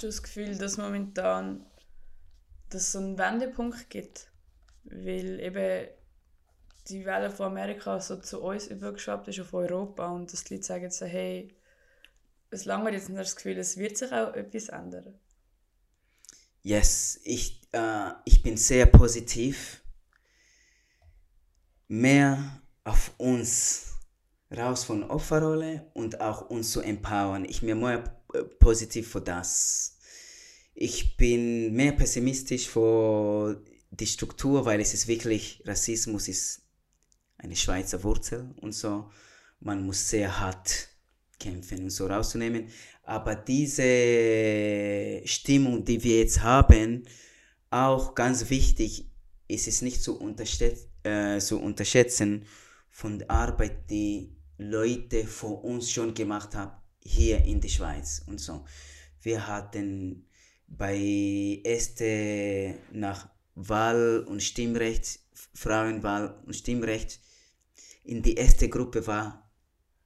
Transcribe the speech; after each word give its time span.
Hast 0.00 0.04
du 0.04 0.08
das 0.08 0.22
Gefühl, 0.22 0.56
dass 0.56 0.78
momentan 0.78 1.66
dass 2.70 2.84
es 2.84 2.92
so 2.92 3.00
einen 3.00 3.18
Wendepunkt 3.18 3.90
gibt? 3.90 4.32
Weil 4.84 5.38
eben 5.40 5.88
die 6.88 7.04
Welle 7.04 7.30
von 7.30 7.48
Amerika 7.48 8.00
so 8.00 8.16
zu 8.16 8.40
uns 8.40 8.68
übergeschwappt 8.68 9.28
ist 9.28 9.40
auf 9.40 9.52
Europa 9.52 10.06
und 10.06 10.32
dass 10.32 10.44
die 10.44 10.54
Leute 10.54 10.66
sagen 10.66 10.90
so, 10.90 11.04
hey, 11.04 11.54
es 12.48 12.64
lange 12.64 12.90
jetzt 12.92 13.10
nicht 13.10 13.20
das 13.20 13.36
Gefühl, 13.36 13.58
es 13.58 13.76
wird 13.76 13.98
sich 13.98 14.10
auch 14.10 14.32
etwas 14.32 14.70
ändern. 14.70 15.20
Yes, 16.62 17.20
ich, 17.22 17.68
äh, 17.72 18.12
ich 18.24 18.42
bin 18.42 18.56
sehr 18.56 18.86
positiv. 18.86 19.82
Mehr 21.88 22.62
auf 22.84 23.12
uns 23.18 23.98
raus 24.50 24.84
von 24.84 25.04
Opferrolle 25.04 25.90
und 25.92 26.22
auch 26.22 26.48
uns 26.48 26.72
zu 26.72 26.80
empowern. 26.80 27.44
Ich 27.44 27.60
bin 27.60 27.80
mehr 27.80 28.02
positiv 28.58 29.10
für 29.10 29.20
das. 29.20 29.96
Ich 30.82 31.14
bin 31.18 31.74
mehr 31.74 31.92
pessimistisch 31.92 32.66
für 32.66 33.62
die 33.90 34.06
Struktur, 34.06 34.64
weil 34.64 34.80
es 34.80 34.94
ist 34.94 35.08
wirklich, 35.08 35.62
Rassismus 35.66 36.26
ist 36.26 36.62
eine 37.36 37.54
Schweizer 37.54 38.02
Wurzel 38.02 38.54
und 38.62 38.72
so. 38.72 39.10
Man 39.60 39.84
muss 39.84 40.08
sehr 40.08 40.40
hart 40.40 40.88
kämpfen 41.38 41.82
und 41.82 41.90
so 41.90 42.06
rauszunehmen. 42.06 42.68
Aber 43.02 43.34
diese 43.34 45.20
Stimmung, 45.26 45.84
die 45.84 46.02
wir 46.02 46.20
jetzt 46.20 46.40
haben, 46.40 47.04
auch 47.68 48.14
ganz 48.14 48.48
wichtig, 48.48 49.10
ist 49.48 49.68
es 49.68 49.82
nicht 49.82 50.02
zu, 50.02 50.18
unterschätzen, 50.18 50.88
äh, 51.02 51.40
zu 51.40 51.60
unterschätzen 51.60 52.46
von 52.88 53.18
der 53.18 53.30
Arbeit, 53.30 53.90
die 53.90 54.34
Leute 54.56 55.26
vor 55.26 55.62
uns 55.62 55.90
schon 55.90 56.14
gemacht 56.14 56.54
haben, 56.54 56.72
hier 57.04 57.44
in 57.44 57.60
der 57.60 57.68
Schweiz 57.68 58.22
und 58.26 58.40
so. 58.40 58.64
Wir 59.20 59.46
hatten 59.46 60.24
bei 60.70 61.60
erste 61.64 62.78
nach 62.92 63.28
Wahl 63.54 64.24
und 64.26 64.42
Stimmrecht, 64.42 65.20
Frauenwahl 65.54 66.40
und 66.46 66.54
Stimmrecht, 66.54 67.20
in 68.04 68.22
die 68.22 68.34
erste 68.34 68.68
Gruppe 68.68 69.06
war 69.06 69.50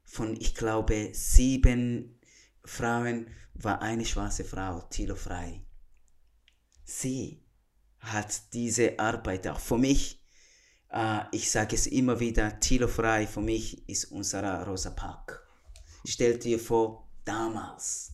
von, 0.05 0.35
ich 0.41 0.55
glaube, 0.55 1.11
sieben 1.13 2.19
Frauen, 2.65 3.29
war 3.55 3.81
eine 3.83 4.05
schwarze 4.05 4.45
Frau, 4.45 4.81
Tilo 4.91 5.15
Frei. 5.15 5.63
Sie 6.85 7.41
hat 8.01 8.53
diese 8.53 8.99
Arbeit 8.99 9.47
auch 9.47 9.61
für 9.61 9.79
mich, 9.79 10.21
äh, 10.91 11.21
ich 11.31 11.51
sage 11.51 11.77
es 11.77 11.87
immer 11.87 12.19
wieder, 12.19 12.59
Tilo 12.59 12.89
Frei 12.89 13.27
für 13.27 13.41
mich 13.41 13.89
ist 13.89 14.07
unser 14.07 14.67
Rosa 14.67 14.91
Park. 14.91 15.47
Stell 16.05 16.39
dir 16.39 16.59
vor, 16.59 17.09
damals. 17.25 18.14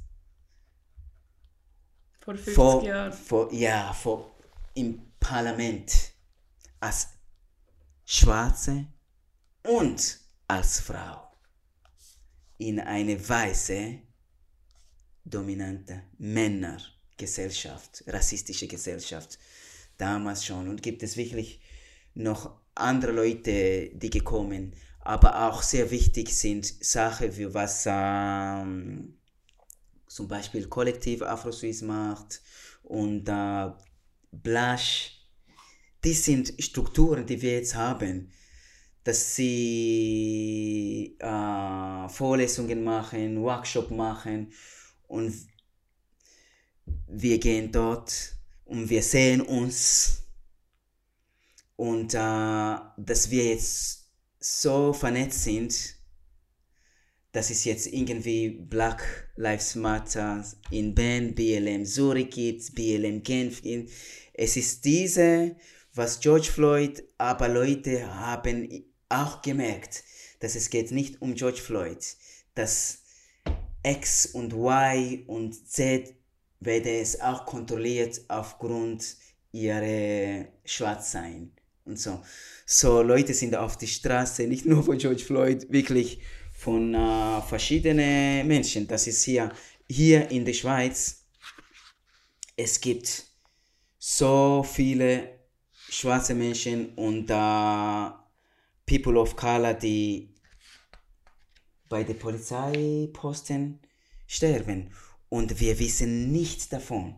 Vor 2.21 2.35
50 2.35 2.55
vor, 2.55 2.85
Jahren. 2.85 3.13
Vor, 3.13 3.53
ja, 3.53 3.93
vor, 3.93 4.37
im 4.75 5.01
Parlament 5.19 6.13
als 6.81 7.09
Schwarze 8.05 8.87
und 9.67 10.19
als 10.47 10.81
Frau 10.81 11.31
in 12.59 12.79
eine 12.79 13.29
weiße, 13.29 13.99
dominante 15.25 16.03
Männergesellschaft, 16.19 18.05
rassistische 18.07 18.67
Gesellschaft, 18.67 19.39
damals 19.97 20.45
schon. 20.45 20.69
Und 20.69 20.83
gibt 20.83 21.03
es 21.03 21.17
wirklich 21.17 21.61
noch 22.15 22.61
andere 22.75 23.13
Leute, 23.13 23.91
die 23.95 24.11
gekommen, 24.11 24.75
aber 25.01 25.49
auch 25.49 25.63
sehr 25.63 25.91
wichtig 25.91 26.35
sind 26.37 26.67
Sachen 26.85 27.37
wie 27.37 27.55
was 27.55 27.85
ähm, 27.87 29.20
zum 30.11 30.27
Beispiel 30.27 30.67
Kollektiv 30.67 31.23
Afro-Suisse 31.23 31.85
macht 31.85 32.43
und 32.83 33.29
äh, 33.29 33.71
Blush. 34.33 35.17
Die 36.03 36.15
sind 36.15 36.55
Strukturen, 36.59 37.27
die 37.27 37.41
wir 37.41 37.53
jetzt 37.53 37.75
haben 37.75 38.33
dass 39.05 39.35
sie 39.35 41.17
äh, 41.19 42.09
Vorlesungen 42.09 42.85
machen, 42.85 43.41
Workshop 43.43 43.91
machen 43.91 44.53
und 45.09 45.35
wir 47.07 47.39
gehen 47.39 47.73
dort 47.73 48.37
und 48.65 48.91
wir 48.91 49.03
sehen 49.03 49.41
uns 49.41 50.23
und 51.77 52.15
äh, 52.15 52.77
dass 52.99 53.31
wir 53.31 53.45
jetzt 53.55 54.11
so 54.39 54.93
vernetzt 54.93 55.45
sind, 55.45 55.97
dass 57.33 57.51
es 57.51 57.65
jetzt 57.65 57.87
irgendwie 57.87 58.51
Black 58.51 59.31
Lives 59.37 59.75
Matter 59.77 60.45
in 60.71 60.95
Bern, 60.95 61.35
BLM 61.35 61.85
Zurich 61.85 62.31
gibt, 62.31 62.75
BLM 62.75 63.23
Genf. 63.23 63.63
Es 64.35 64.57
ist 64.57 64.85
diese, 64.85 65.57
was 65.95 66.21
George 66.21 66.49
Floyd, 66.53 67.03
aber 67.19 67.49
Leute 67.49 68.15
haben 68.15 68.85
auch 69.09 69.43
gemerkt, 69.43 70.03
dass 70.41 70.55
es 70.55 70.71
geht 70.71 70.91
nicht 70.91 71.21
um 71.23 71.35
George 71.35 71.61
Floyd, 71.61 72.05
dass 72.55 73.03
X 73.85 74.27
und 74.27 74.53
Y 74.53 75.25
und 75.27 75.69
Z 75.69 76.15
werde 76.61 77.01
es 77.01 77.21
auch 77.21 77.47
kontrolliert 77.47 78.21
aufgrund 78.29 79.17
ihrer 79.53 80.47
Schwarzsein 80.65 81.53
und 81.85 81.99
so. 81.99 82.21
So 82.67 83.03
Leute 83.03 83.35
sind 83.35 83.57
auf 83.57 83.77
die 83.77 83.87
Straße, 83.87 84.47
nicht 84.47 84.67
nur 84.67 84.85
von 84.85 84.99
George 84.99 85.25
Floyd, 85.25 85.67
wirklich 85.71 86.21
von 86.61 86.95
äh, 86.95 87.41
verschiedenen 87.41 88.47
Menschen. 88.47 88.87
Das 88.87 89.07
ist 89.07 89.25
hier, 89.25 89.51
hier 89.89 90.31
in 90.31 90.45
der 90.45 90.53
Schweiz. 90.53 91.25
Es 92.55 92.79
gibt 92.79 93.25
so 93.99 94.63
viele 94.63 95.41
schwarze 95.89 96.35
Menschen 96.35 96.91
und 96.97 97.31
äh, 97.31 98.11
People 98.85 99.19
of 99.19 99.35
Color, 99.37 99.73
die 99.73 100.35
bei 101.89 102.05
der 102.05 102.15
Polizeiposten 102.15 103.81
sterben. 104.27 104.91
Und 105.31 105.59
wir 105.61 105.79
wissen 105.79 106.31
nichts 106.31 106.69
davon. 106.69 107.15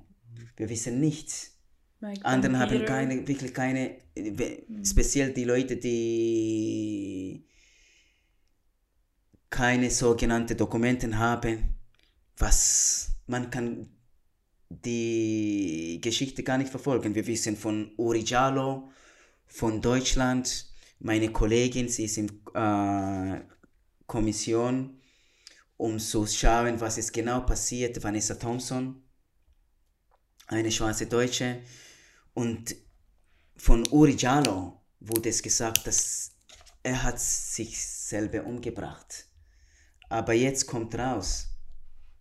Wir 0.56 0.68
wissen 0.68 1.00
nichts. 1.00 1.58
Anderen 2.22 2.58
haben 2.60 2.84
keine, 2.84 3.26
wirklich 3.26 3.52
keine, 3.52 3.96
mhm. 4.16 4.84
speziell 4.84 5.32
die 5.32 5.44
Leute, 5.44 5.76
die 5.76 7.44
keine 9.52 9.90
sogenannten 9.90 10.56
Dokumente 10.56 11.16
haben, 11.16 11.74
was 12.38 13.12
man 13.26 13.50
kann 13.50 13.86
die 14.70 16.00
Geschichte 16.02 16.42
gar 16.42 16.56
nicht 16.56 16.70
verfolgen. 16.70 17.14
Wir 17.14 17.26
wissen 17.26 17.56
von 17.56 17.92
Uri 17.98 18.24
Jallo, 18.24 18.90
von 19.46 19.82
Deutschland, 19.82 20.66
meine 21.00 21.30
Kollegin, 21.30 21.88
sie 21.88 22.06
ist 22.06 22.16
in 22.16 22.28
äh, 22.54 23.40
Kommission, 24.06 24.98
um 25.76 25.98
zu 25.98 26.26
schauen, 26.26 26.80
was 26.80 26.96
ist 26.96 27.12
genau 27.12 27.40
passiert. 27.40 28.02
Vanessa 28.02 28.34
Thompson, 28.36 29.02
eine 30.46 30.72
schwarze 30.72 31.06
Deutsche. 31.06 31.60
Und 32.32 32.74
von 33.56 33.86
Uri 33.90 34.16
Jallo 34.16 34.80
wurde 35.00 35.28
es 35.28 35.42
gesagt, 35.42 35.86
dass 35.86 36.32
er 36.82 37.02
hat 37.02 37.20
sich 37.20 37.86
selber 37.86 38.44
umgebracht. 38.44 39.26
Aber 40.12 40.34
jetzt 40.34 40.66
kommt 40.66 40.94
raus, 40.94 41.46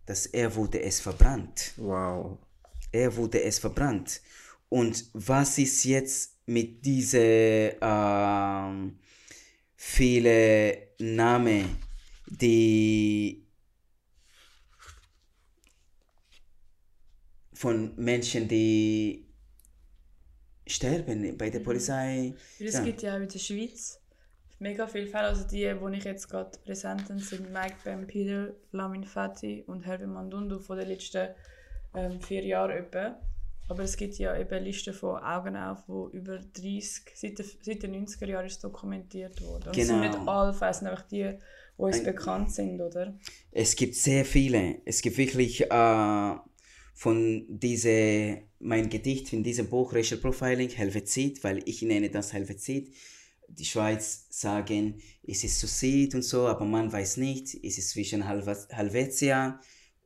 dass 0.06 0.24
er 0.24 0.54
wurde 0.56 0.80
es 0.80 0.98
verbrannt. 0.98 1.74
Wow. 1.76 2.38
Er 2.90 3.14
wurde 3.14 3.42
es 3.42 3.58
verbrannt. 3.58 4.22
Und 4.70 5.10
was 5.12 5.58
ist 5.58 5.84
jetzt 5.84 6.38
mit 6.46 6.82
diesen 6.86 7.72
ähm, 7.82 8.98
vielen 9.76 10.74
Namen, 11.00 11.76
die 12.28 13.46
von 17.52 17.94
Menschen, 17.96 18.48
die 18.48 19.26
sterben 20.66 21.36
bei 21.36 21.50
der 21.50 21.60
mhm. 21.60 21.64
Polizei. 21.64 22.34
Ja. 22.58 22.80
gibt 22.82 23.02
ja 23.02 23.18
in 23.18 23.28
der 23.28 23.38
Schweiz 23.38 24.01
mega 24.62 24.86
viele 24.86 25.06
Fälle. 25.06 25.28
Also 25.28 25.46
die, 25.46 25.70
die 25.72 25.96
ich 25.98 26.04
jetzt 26.04 26.28
gerade 26.28 26.56
präsent 26.64 27.08
bin, 27.08 27.18
sind 27.18 27.52
Mike 27.52 27.76
Vampire, 27.84 28.54
Lamin 28.70 29.04
Fati 29.04 29.64
und 29.66 29.84
Herbie 29.84 30.06
Mandundu 30.06 30.58
von 30.58 30.78
den 30.78 30.88
letzten 30.88 31.28
ähm, 31.94 32.20
vier 32.20 32.44
Jahren 32.44 32.70
etwa. 32.70 33.20
Aber 33.68 33.82
es 33.84 33.96
gibt 33.96 34.14
ja 34.18 34.36
eben 34.36 34.64
Listen 34.64 34.92
von 34.92 35.22
Augen 35.22 35.56
auf, 35.56 35.84
wo 35.86 36.08
über 36.08 36.38
30, 36.38 37.04
seit, 37.14 37.38
seit 37.38 37.82
den 37.82 38.06
90er 38.06 38.26
Jahren 38.26 38.46
ist 38.46 38.62
dokumentiert 38.62 39.40
wurde. 39.42 39.68
Und 39.68 39.76
genau. 39.76 39.80
es 39.80 39.86
sind 39.86 40.00
nicht 40.00 40.18
alle 40.28 40.52
Fälle, 40.52 40.74
sind 40.74 40.88
einfach 40.88 41.06
die, 41.08 41.22
die 41.22 41.38
uns 41.76 41.98
Ein, 41.98 42.04
bekannt 42.04 42.52
sind, 42.52 42.80
oder? 42.80 43.14
Es 43.50 43.76
gibt 43.76 43.94
sehr 43.94 44.24
viele. 44.24 44.80
Es 44.84 45.00
gibt 45.00 45.16
wirklich 45.16 45.70
äh, 45.70 46.34
von 46.94 47.46
diese 47.48 48.42
mein 48.58 48.88
Gedicht 48.88 49.32
in 49.32 49.42
diesem 49.42 49.68
Buch 49.68 49.92
Racial 49.94 50.20
Profiling, 50.20 50.68
Helvezit, 50.68 51.42
weil 51.42 51.62
ich 51.64 51.82
nenne 51.82 52.10
das 52.10 52.32
Helvezit. 52.32 52.92
Die 53.54 53.64
Schweiz 53.64 54.26
sagen, 54.30 55.00
es 55.26 55.44
ist 55.44 55.60
Suicid 55.60 56.14
und 56.14 56.22
so, 56.22 56.46
aber 56.48 56.64
man 56.64 56.90
weiß 56.90 57.18
nicht, 57.18 57.54
es 57.62 57.78
ist 57.78 57.90
zwischen 57.90 58.26
Helvetia 58.26 59.60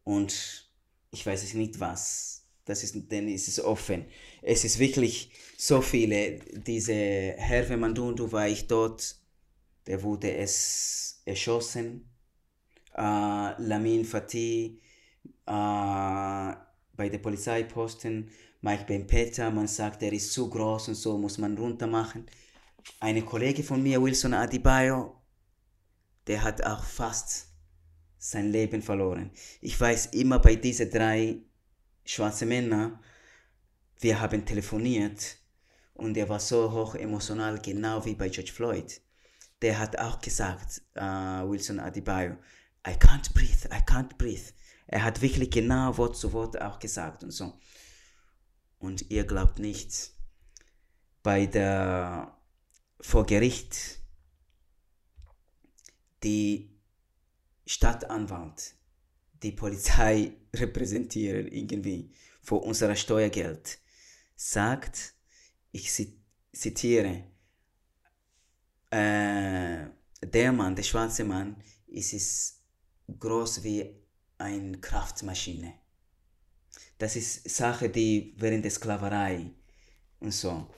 und 0.04 0.68
ich 1.10 1.24
weiß 1.24 1.44
es 1.44 1.54
nicht 1.54 1.78
was. 1.80 2.44
Das 2.64 2.82
ist, 2.82 2.96
dann 3.10 3.28
ist 3.28 3.60
offen. 3.60 4.06
Es 4.42 4.64
ist 4.64 4.80
wirklich 4.80 5.30
so 5.56 5.80
viele. 5.80 6.40
Diese 6.66 6.92
Hervé 6.92 7.76
Mandundu 7.76 8.30
war 8.32 8.48
ich 8.48 8.66
dort, 8.66 9.16
der 9.86 10.02
wurde 10.02 10.32
es 10.36 11.22
erschossen. 11.24 12.10
Äh, 12.96 13.62
Lamin 13.62 14.04
Fatih 14.04 14.80
äh, 15.46 16.52
bei 16.96 17.08
der 17.08 17.18
Polizeiposten. 17.18 18.30
Mike 18.62 18.84
Ben 18.86 19.06
Peter, 19.06 19.50
man 19.52 19.68
sagt, 19.68 20.02
er 20.02 20.12
ist 20.12 20.32
zu 20.32 20.50
groß 20.50 20.88
und 20.88 20.96
so, 20.96 21.16
muss 21.18 21.38
man 21.38 21.56
runter 21.56 21.86
machen. 21.86 22.26
Eine 23.00 23.22
Kollege 23.22 23.62
von 23.62 23.82
mir, 23.82 24.02
Wilson 24.02 24.34
Adibayo, 24.34 25.22
der 26.26 26.42
hat 26.42 26.64
auch 26.64 26.82
fast 26.82 27.48
sein 28.18 28.50
Leben 28.50 28.82
verloren. 28.82 29.30
Ich 29.60 29.80
weiß 29.80 30.06
immer 30.06 30.38
bei 30.38 30.56
diesen 30.56 30.90
drei 30.90 31.42
schwarzen 32.04 32.48
Männern, 32.48 32.98
wir 34.00 34.20
haben 34.20 34.44
telefoniert 34.44 35.38
und 35.94 36.16
er 36.16 36.28
war 36.28 36.40
so 36.40 36.70
hoch 36.70 36.94
emotional, 36.94 37.58
genau 37.60 38.04
wie 38.04 38.14
bei 38.14 38.28
George 38.28 38.52
Floyd. 38.52 39.00
Der 39.62 39.78
hat 39.78 39.98
auch 39.98 40.20
gesagt, 40.20 40.82
uh, 40.96 41.48
Wilson 41.48 41.80
Adibayo, 41.80 42.36
I 42.86 42.92
can't 42.92 43.32
breathe, 43.32 43.68
I 43.72 43.80
can't 43.82 44.16
breathe. 44.18 44.52
Er 44.86 45.02
hat 45.02 45.20
wirklich 45.22 45.50
genau 45.50 45.96
Wort 45.96 46.16
zu 46.16 46.32
Wort 46.32 46.60
auch 46.60 46.78
gesagt 46.78 47.24
und 47.24 47.30
so. 47.30 47.58
Und 48.78 49.10
ihr 49.10 49.24
glaubt 49.24 49.58
nicht, 49.58 50.12
bei 51.22 51.46
der 51.46 52.35
vor 53.06 53.24
Gericht 53.24 54.00
die 56.24 56.76
Stadtanwalt, 57.64 58.74
die 59.44 59.52
Polizei 59.52 60.32
repräsentieren 60.52 61.46
irgendwie 61.46 62.10
vor 62.42 62.64
unserer 62.64 62.96
Steuergeld, 62.96 63.78
sagt, 64.34 65.14
ich 65.70 65.88
zitiere, 66.52 67.22
äh, 68.90 69.86
der 70.22 70.52
Mann, 70.52 70.74
der 70.74 70.82
schwarze 70.82 71.22
Mann, 71.22 71.62
ist 71.86 72.12
es 72.12 72.60
groß 73.20 73.62
wie 73.62 74.04
eine 74.38 74.80
Kraftmaschine. 74.80 75.74
Das 76.98 77.14
ist 77.14 77.48
Sache, 77.48 77.88
die 77.88 78.34
während 78.36 78.64
der 78.64 78.72
Sklaverei 78.72 79.52
und 80.18 80.32
so 80.32 80.68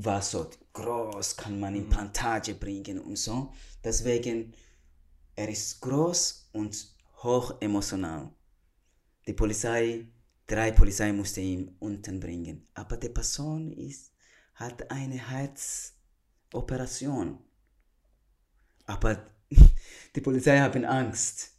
war 0.00 0.22
so 0.22 0.48
groß, 0.72 1.36
kann 1.36 1.58
man 1.58 1.74
in 1.74 1.86
mhm. 1.86 1.90
Plantage 1.90 2.54
bringen 2.54 3.00
und 3.00 3.16
so. 3.16 3.52
Deswegen, 3.82 4.54
er 5.34 5.48
ist 5.48 5.80
groß 5.80 6.50
und 6.52 6.94
hoch 7.22 7.60
emotional. 7.60 8.30
Die 9.26 9.32
Polizei, 9.32 10.06
drei 10.46 10.70
Polizei 10.72 11.10
musste 11.12 11.40
ihn 11.40 11.74
unten 11.80 12.20
bringen. 12.20 12.68
Aber 12.74 12.96
die 12.96 13.08
Person 13.08 13.72
ist, 13.72 14.12
hat 14.54 14.88
eine 14.90 15.30
Herzoperation. 15.30 17.38
Aber 18.86 19.26
die 20.14 20.20
Polizei 20.20 20.60
haben 20.60 20.84
Angst. 20.84 21.54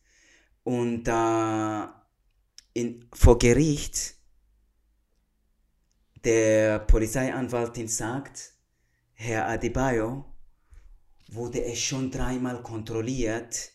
Und 0.64 1.06
äh, 1.08 1.88
in, 2.74 3.06
vor 3.14 3.38
Gericht 3.38 4.16
der 6.24 6.80
Polizeianwaltin 6.80 7.88
sagt, 7.88 8.54
Herr 9.14 9.48
Adebayo 9.48 10.26
wurde 11.32 11.64
es 11.64 11.80
schon 11.80 12.10
dreimal 12.12 12.64
kontrolliert 12.64 13.72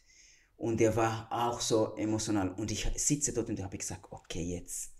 und 0.56 0.80
er 0.80 0.96
war 0.96 1.28
auch 1.30 1.60
so 1.60 1.94
emotional. 1.96 2.50
Und 2.50 2.70
ich 2.70 2.86
sitze 2.96 3.32
dort 3.32 3.48
und 3.48 3.62
habe 3.62 3.78
gesagt, 3.78 4.06
okay, 4.10 4.42
jetzt, 4.42 4.92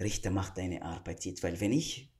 Richter, 0.00 0.30
mach 0.30 0.50
deine 0.50 0.82
Arbeit 0.82 1.24
jetzt. 1.24 1.42
Weil 1.42 1.60
wenn 1.60 1.72
ich 1.72 2.12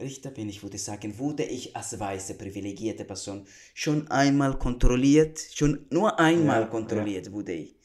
Richter 0.00 0.30
bin, 0.30 0.48
ich 0.48 0.62
würde 0.62 0.78
sagen, 0.78 1.18
wurde 1.18 1.44
ich 1.44 1.76
als 1.76 1.98
weiße, 1.98 2.34
privilegierte 2.34 3.04
Person 3.04 3.46
schon 3.74 4.08
einmal 4.10 4.58
kontrolliert, 4.58 5.40
schon 5.54 5.86
nur 5.90 6.18
einmal 6.18 6.62
ja, 6.62 6.66
kontrolliert 6.66 7.26
ja. 7.26 7.32
wurde 7.32 7.52
ich. 7.52 7.76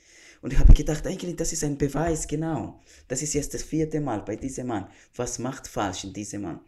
Und 0.42 0.54
ich 0.54 0.60
habe 0.60 0.74
gedacht, 0.74 1.06
eigentlich, 1.08 1.36
das 1.36 1.54
ist 1.54 1.64
ein 1.64 1.78
Beweis, 1.78 2.28
genau. 2.28 2.80
Das 3.08 3.22
ist 3.22 3.34
jetzt 3.34 3.54
das 3.54 3.64
vierte 3.64 4.00
Mal 4.00 4.22
bei 4.22 4.36
diesem 4.36 4.68
Mann. 4.68 4.88
Was 5.16 5.40
macht 5.40 5.68
falsch 5.68 6.04
in 6.04 6.14
diesem 6.14 6.44
Mann? 6.44 6.60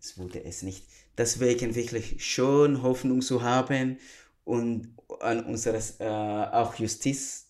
Es 0.00 0.16
wurde 0.18 0.44
es 0.44 0.62
nicht. 0.62 0.84
Deswegen 1.16 1.74
wirklich 1.74 2.24
schon 2.24 2.82
Hoffnung 2.82 3.20
zu 3.20 3.42
haben 3.42 3.98
und 4.44 4.88
an 5.20 5.44
unsere 5.44 5.78
äh, 5.98 6.56
auch 6.56 6.74
Justiz 6.76 7.46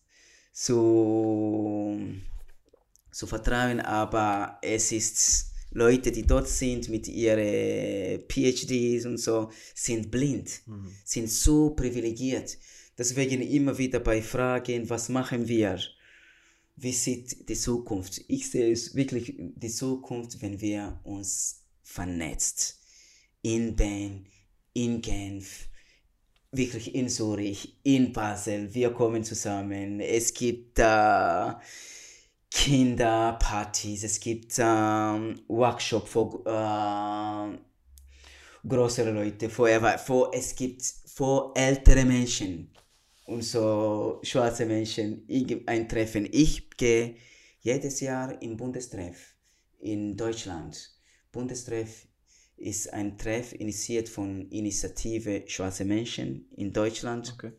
zu, 0.53 1.99
zu 3.11 3.27
vertrauen. 3.27 3.81
Aber 3.81 4.59
es 4.63 4.93
ist 4.93 5.47
Leute, 5.71 6.13
die 6.13 6.27
dort 6.27 6.49
sind 6.49 6.89
mit 6.89 7.09
ihren 7.09 8.23
PhDs 8.29 9.07
und 9.07 9.19
so, 9.19 9.51
sind 9.75 10.11
blind, 10.11 10.63
mhm. 10.67 10.93
sind 11.05 11.31
so 11.31 11.71
privilegiert 11.71 12.59
Deswegen 12.99 13.41
immer 13.41 13.79
wieder 13.79 14.01
bei 14.01 14.21
Fragen, 14.21 14.89
was 14.91 15.09
machen 15.09 15.49
wir? 15.49 15.81
Wie 16.77 16.93
sieht 16.93 17.49
die 17.49 17.55
Zukunft? 17.55 18.21
Ich 18.29 18.51
sehe 18.51 18.73
es 18.73 18.95
wirklich 18.95 19.35
die 19.39 19.71
Zukunft, 19.71 20.43
wenn 20.43 20.61
wir 20.61 21.01
uns 21.05 21.65
vernetzt. 21.83 22.81
In 23.43 23.75
Bern, 23.75 24.27
in 24.75 25.01
Genf, 25.01 25.69
wirklich 26.51 26.95
in 26.95 27.09
Zürich, 27.09 27.79
in 27.83 28.13
Basel. 28.13 28.73
Wir 28.75 28.91
kommen 28.91 29.25
zusammen. 29.25 30.01
Es 30.01 30.33
gibt 30.33 30.79
äh, 30.79 31.53
Kinderpartys, 32.51 34.05
es 34.05 34.21
gibt 34.21 34.59
äh, 34.59 34.63
Workshops 34.63 36.11
für 36.11 36.43
äh, 36.47 37.59
größere 38.69 39.11
Leute, 39.11 39.49
für, 39.49 39.99
für, 39.99 40.31
es 40.33 40.55
gibt 40.55 40.83
für 41.07 41.53
ältere 41.55 42.05
Menschen 42.05 42.71
und 43.33 43.43
so 43.43 44.21
schwarze 44.23 44.67
Menschen 44.67 45.27
ein 45.67 45.89
Treffen. 45.89 46.29
Ich 46.31 46.69
gehe 46.77 47.17
jedes 47.61 48.01
Jahr 48.01 48.41
in 48.43 48.57
Bundestreff 48.57 49.35
in 49.81 50.17
Deutschland. 50.17 50.91
Bundestreff 51.33 52.07
ist 52.57 52.93
ein 52.93 53.17
Treff 53.17 53.53
initiiert 53.55 54.09
von 54.09 54.49
Initiative 54.51 55.45
Schwarze 55.47 55.85
Menschen 55.85 56.47
in 56.57 56.73
Deutschland. 56.73 57.33
Okay. 57.33 57.53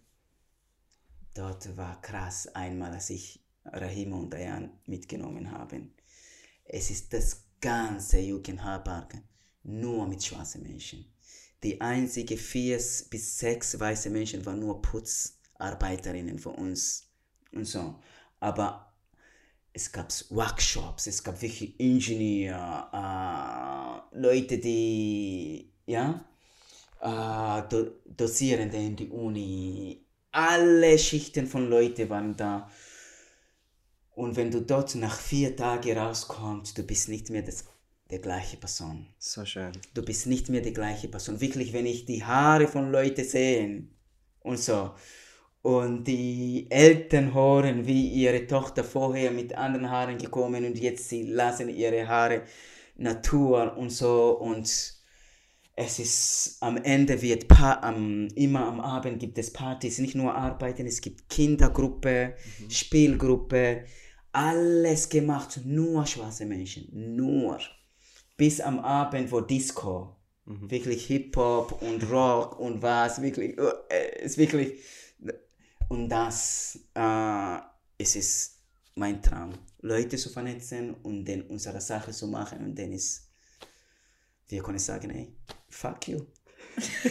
Dort 1.33 1.75
war 1.75 1.99
krass 2.01 2.47
einmal, 2.53 2.91
als 2.91 3.09
ich 3.09 3.43
Rahima 3.65 4.17
und 4.17 4.31
Dayan 4.31 4.71
mitgenommen 4.85 5.51
habe. 5.51 5.87
Es 6.65 6.91
ist 6.91 7.11
das 7.13 7.45
ganze 7.59 8.19
Jugendherberg 8.19 9.15
nur 9.63 10.07
mit 10.07 10.23
schwarzen 10.23 10.61
Menschen. 10.61 11.05
Die 11.63 11.81
einzige 11.81 12.37
vier 12.37 12.75
bis 13.09 13.39
sechs 13.39 13.79
weiße 13.79 14.09
Menschen 14.09 14.45
waren 14.45 14.59
nur 14.59 14.81
Putz 14.81 15.39
Arbeiterinnen 15.57 16.39
von 16.39 16.55
uns 16.55 17.07
und 17.51 17.65
so. 17.65 17.99
Aber 18.39 18.93
es 19.73 19.91
gab 19.91 20.11
Workshops, 20.29 21.07
es 21.07 21.23
gab 21.23 21.41
wirklich 21.41 21.79
Ingenieure, 21.79 22.89
äh, 22.93 24.19
Leute, 24.19 24.59
die, 24.59 25.71
ja, 25.85 26.23
äh, 27.01 27.63
Do 27.69 27.91
Dozierende 28.05 28.77
in 28.77 28.95
die 28.95 29.09
Uni, 29.09 30.05
alle 30.31 30.97
Schichten 30.99 31.47
von 31.47 31.69
Leuten 31.69 32.09
waren 32.09 32.35
da. 32.35 32.69
Und 34.15 34.35
wenn 34.35 34.51
du 34.51 34.61
dort 34.61 34.93
nach 34.95 35.19
vier 35.19 35.55
Tagen 35.55 35.97
rauskommst, 35.97 36.77
du 36.77 36.83
bist 36.83 37.09
nicht 37.09 37.31
mehr 37.31 37.41
das, 37.41 37.65
der 38.11 38.19
gleiche 38.19 38.57
Person. 38.57 39.07
So 39.17 39.43
schön. 39.45 39.71
Du 39.95 40.03
bist 40.03 40.27
nicht 40.27 40.49
mehr 40.49 40.61
die 40.61 40.73
gleiche 40.73 41.07
Person. 41.07 41.41
Wirklich, 41.41 41.73
wenn 41.73 41.87
ich 41.87 42.05
die 42.05 42.23
Haare 42.23 42.67
von 42.67 42.91
Leuten 42.91 43.25
sehe 43.25 43.87
und 44.41 44.59
so, 44.59 44.93
und 45.63 46.03
die 46.03 46.67
Eltern 46.69 47.33
hören, 47.33 47.87
wie 47.87 48.09
ihre 48.09 48.45
Tochter 48.45 48.83
vorher 48.83 49.31
mit 49.31 49.57
anderen 49.57 49.89
Haaren 49.89 50.17
gekommen 50.17 50.65
und 50.65 50.77
jetzt 50.77 51.07
sie 51.07 51.23
lassen 51.23 51.69
ihre 51.69 52.07
Haare 52.07 52.43
Natur 52.97 53.75
und 53.77 53.89
so 53.89 54.37
und 54.39 54.67
es 55.75 55.99
ist 55.99 56.57
am 56.59 56.77
Ende 56.77 57.19
wird 57.21 57.47
pa 57.47 57.79
am, 57.81 58.27
immer 58.35 58.67
am 58.67 58.81
Abend 58.81 59.19
gibt 59.19 59.37
es 59.37 59.53
Partys, 59.53 59.99
nicht 59.99 60.15
nur 60.15 60.35
Arbeiten, 60.35 60.85
es 60.85 61.01
gibt 61.01 61.29
Kindergruppe, 61.29 62.35
mhm. 62.59 62.69
Spielgruppe, 62.69 63.85
alles 64.33 65.07
gemacht, 65.07 65.61
nur 65.65 66.05
schwarze 66.05 66.45
Menschen, 66.45 67.15
nur. 67.15 67.57
Bis 68.35 68.59
am 68.59 68.79
Abend, 68.79 69.31
wo 69.31 69.39
Disco, 69.39 70.17
mhm. 70.45 70.69
wirklich 70.69 71.05
Hip-Hop 71.05 71.81
und 71.81 72.11
Rock 72.11 72.59
und 72.59 72.81
was, 72.81 73.21
wirklich, 73.21 73.57
äh, 73.57 74.23
ist 74.25 74.37
wirklich 74.37 74.73
und 75.89 76.09
das 76.09 76.79
äh, 76.95 77.57
ist 77.97 78.15
es 78.15 78.59
mein 78.95 79.21
Traum, 79.21 79.53
Leute 79.81 80.17
zu 80.17 80.29
vernetzen 80.29 80.93
und 81.03 81.25
dann 81.25 81.41
unsere 81.43 81.81
Sache 81.81 82.11
zu 82.11 82.27
machen 82.27 82.59
und 82.59 82.77
dann 82.77 82.91
ist, 82.91 83.29
wir 84.47 84.61
können 84.61 84.79
sagen, 84.79 85.09
hey, 85.09 85.35
fuck 85.69 86.07
you. 86.07 86.25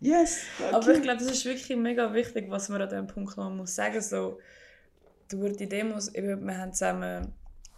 yes. 0.00 0.40
Fuck 0.56 0.72
Aber 0.72 0.86
you. 0.86 0.96
ich 0.96 1.02
glaube, 1.02 1.22
das 1.22 1.32
ist 1.32 1.44
wirklich 1.44 1.76
mega 1.76 2.12
wichtig, 2.12 2.46
was 2.48 2.68
man 2.68 2.82
an 2.82 2.88
diesem 2.88 3.06
Punkt 3.06 3.36
noch 3.36 3.50
muss 3.50 3.74
sagen. 3.74 4.00
So, 4.00 4.38
durch 5.28 5.56
die 5.56 5.68
Demos, 5.68 6.14
eben, 6.14 6.44
wir 6.46 6.58
haben 6.58 6.72
zusammen 6.72 7.32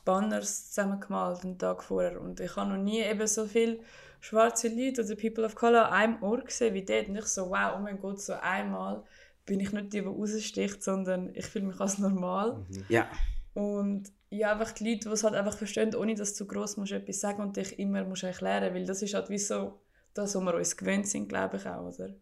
Banners 0.05 0.71
zusammen 0.71 1.01
gemalt 1.01 1.45
einen 1.45 1.59
Tag 1.59 1.85
vorher 1.85 2.21
und 2.21 2.41
ich 2.41 2.57
habe 2.57 2.71
noch 2.71 2.83
nie 2.83 3.01
eben 3.01 3.27
so 3.27 3.47
viele 3.47 3.81
schwarze 4.21 4.69
Leute 4.69 5.05
oder 5.05 5.17
People 5.17 5.45
of 5.45 5.55
Color 5.55 5.87
an 5.87 5.93
einem 5.93 6.23
Ort 6.23 6.47
gesehen 6.47 6.75
wie 6.75 6.85
dort. 6.85 7.09
Und 7.09 7.17
ich 7.17 7.27
so, 7.27 7.51
wow, 7.51 7.75
oh 7.77 7.81
mein 7.81 8.01
Gott, 8.01 8.21
so 8.21 8.33
einmal 8.35 9.05
bin 9.49 9.61
ich 9.61 9.73
nicht 9.73 9.93
die, 9.93 10.03
die 10.03 10.07
raussticht, 10.07 10.83
sondern 10.83 11.35
ich 11.35 11.47
fühle 11.47 11.67
mich 11.67 11.81
als 11.81 11.99
normal. 11.99 12.65
Mhm. 12.69 12.85
Ja. 12.89 13.09
Und 13.55 14.13
ja, 14.31 14.53
einfach 14.53 14.73
die 14.73 14.85
Leute, 14.85 15.09
die 15.09 15.15
es 15.15 15.25
halt 15.25 15.35
einfach 15.35 15.57
verstehen, 15.57 15.95
ohne 15.95 16.15
dass 16.15 16.33
du 16.33 16.45
zu 16.45 16.47
gross 16.47 16.77
musst 16.77 16.93
etwas 16.93 17.21
sagen 17.21 17.43
und 17.43 17.57
dich 17.57 17.79
immer 17.79 18.05
musst 18.05 18.23
erklären, 18.23 18.75
weil 18.75 18.85
das 18.85 19.03
ist 19.03 19.15
halt 19.15 19.31
wie 19.31 19.39
so 19.39 19.81
das, 20.15 20.35
was 20.35 20.43
wir 20.43 20.55
uns 20.55 20.77
gewöhnt 20.77 21.09
sind, 21.09 21.29
glaube 21.29 21.57
ich 21.57 21.67
auch, 21.67 21.93
oder? 21.93 22.15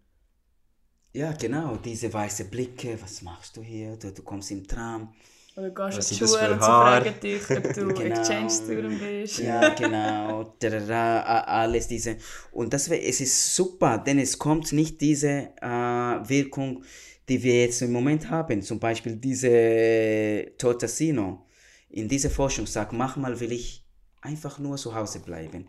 Ja, 1.13 1.33
genau, 1.33 1.77
diese 1.77 2.13
weißen 2.13 2.49
Blicke, 2.49 3.01
was 3.03 3.23
machst 3.23 3.57
du 3.57 3.63
hier? 3.63 3.97
Du, 3.97 4.13
du 4.13 4.23
kommst 4.23 4.51
im 4.51 4.67
Tram. 4.67 5.15
Oder 5.57 5.71
gehst 5.71 5.99
was 5.99 6.13
in 6.13 6.19
die 6.19 6.27
Schule 6.27 6.53
und 6.53 6.61
sie 6.61 6.67
fragen 6.67 7.21
dich, 7.21 7.51
ob 7.51 7.75
du 7.75 7.89
genau. 7.95 8.01
Exchange-Student 8.01 9.01
bist. 9.01 9.39
Ja, 9.39 9.71
genau. 9.71 10.55
alles 10.61 11.89
diese. 11.89 12.19
Und 12.53 12.75
das, 12.75 12.89
es 12.89 13.21
ist 13.23 13.57
super, 13.57 13.97
denn 13.97 14.19
es 14.19 14.39
kommt 14.39 14.73
nicht 14.73 15.01
diese 15.01 15.49
äh, 15.63 15.67
Wirkung, 15.67 16.85
die 17.29 17.43
wir 17.43 17.63
jetzt 17.63 17.83
im 17.83 17.93
Moment 17.93 18.31
haben. 18.31 18.63
Zum 18.63 18.79
Beispiel 18.79 19.17
diese 19.17 20.53
Totasino. 20.59 21.47
In 21.89 22.09
dieser 22.09 22.31
Forschung 22.31 22.67
sagt, 22.67 22.93
manchmal 22.93 23.39
will 23.41 23.53
ich 23.53 23.87
einfach 24.21 24.59
nur 24.59 24.77
zu 24.77 24.95
Hause 24.95 25.21
bleiben, 25.21 25.69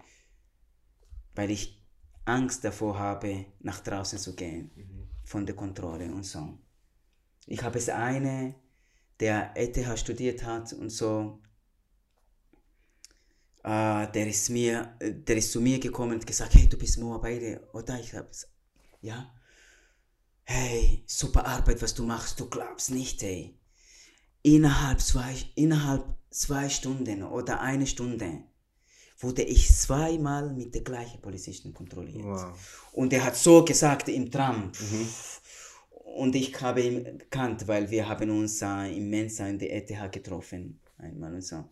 weil 1.36 1.52
ich 1.52 1.82
Angst 2.26 2.64
davor 2.64 2.98
habe, 2.98 3.46
nach 3.60 3.80
draußen 3.80 4.20
zu 4.20 4.36
gehen, 4.36 4.72
mhm. 4.76 5.08
von 5.24 5.46
der 5.46 5.56
Kontrolle 5.56 6.12
und 6.12 6.24
so. 6.24 6.58
Ich 7.46 7.64
habe 7.64 7.78
es 7.78 7.88
eine, 7.88 8.56
der 9.20 9.52
ETH 9.56 9.98
studiert 9.98 10.44
hat 10.44 10.74
und 10.74 10.90
so, 10.90 11.40
äh, 13.64 14.12
der, 14.12 14.28
ist 14.28 14.50
mir, 14.50 14.96
der 15.00 15.38
ist 15.38 15.52
zu 15.52 15.62
mir 15.62 15.80
gekommen 15.80 16.14
und 16.14 16.28
gesagt, 16.28 16.56
hey, 16.56 16.68
du 16.68 16.78
bist 16.78 17.00
Moabite, 17.00 17.68
oder? 17.74 18.00
Ich 18.00 18.14
habe 18.14 18.28
es, 18.30 18.48
ja. 19.02 19.34
Hey, 20.50 21.04
super 21.06 21.46
Arbeit, 21.46 21.82
was 21.82 21.94
du 21.94 22.04
machst, 22.04 22.40
du 22.40 22.50
glaubst 22.50 22.90
nicht, 22.92 23.22
hey. 23.22 23.54
Innerhalb 24.44 25.02
zwei, 25.02 25.36
innerhalb 25.56 26.06
zwei 26.30 26.70
Stunden 26.70 27.22
oder 27.24 27.60
eine 27.60 27.86
Stunde 27.86 28.44
wurde 29.20 29.44
ich 29.44 29.68
zweimal 29.76 30.54
mit 30.54 30.74
der 30.74 30.84
gleichen 30.84 31.20
Polizisten 31.20 31.74
kontrolliert. 31.74 32.24
Wow. 32.24 32.58
Und 32.94 33.12
er 33.12 33.26
hat 33.26 33.36
so 33.36 33.66
gesagt 33.66 34.08
im 34.08 34.32
Tram. 34.32 34.72
Mhm. 34.80 35.08
Und 36.16 36.34
ich 36.34 36.62
habe 36.62 36.82
ihn 36.82 37.18
gekannt, 37.18 37.68
weil 37.68 37.92
wir 37.92 38.08
haben 38.08 38.30
uns 38.30 38.62
äh, 38.62 38.96
im 38.96 39.10
Mensa 39.10 39.46
in 39.48 39.60
der 39.60 39.76
ETH 39.76 40.12
getroffen. 40.14 40.80
Einmal 40.98 41.34
und 41.34 41.44
so. 41.44 41.66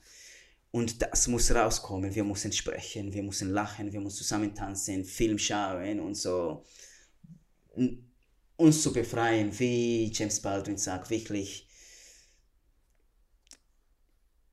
Und 0.72 1.02
das 1.02 1.30
muss 1.30 1.50
rauskommen. 1.56 2.14
Wir 2.14 2.26
müssen 2.26 2.52
sprechen, 2.52 3.14
wir 3.14 3.24
müssen 3.24 3.52
lachen, 3.52 3.94
wir 3.94 4.02
müssen 4.02 4.18
zusammen 4.18 4.54
tanzen, 4.54 5.06
Film 5.06 5.38
schauen 5.38 6.02
und 6.02 6.16
so. 6.16 6.66
Uns 8.58 8.82
zu 8.82 8.94
befreien, 8.94 9.58
wie 9.60 10.12
James 10.14 10.42
Baldwin 10.42 10.78
sagt, 10.78 11.10
wirklich. 11.10 11.68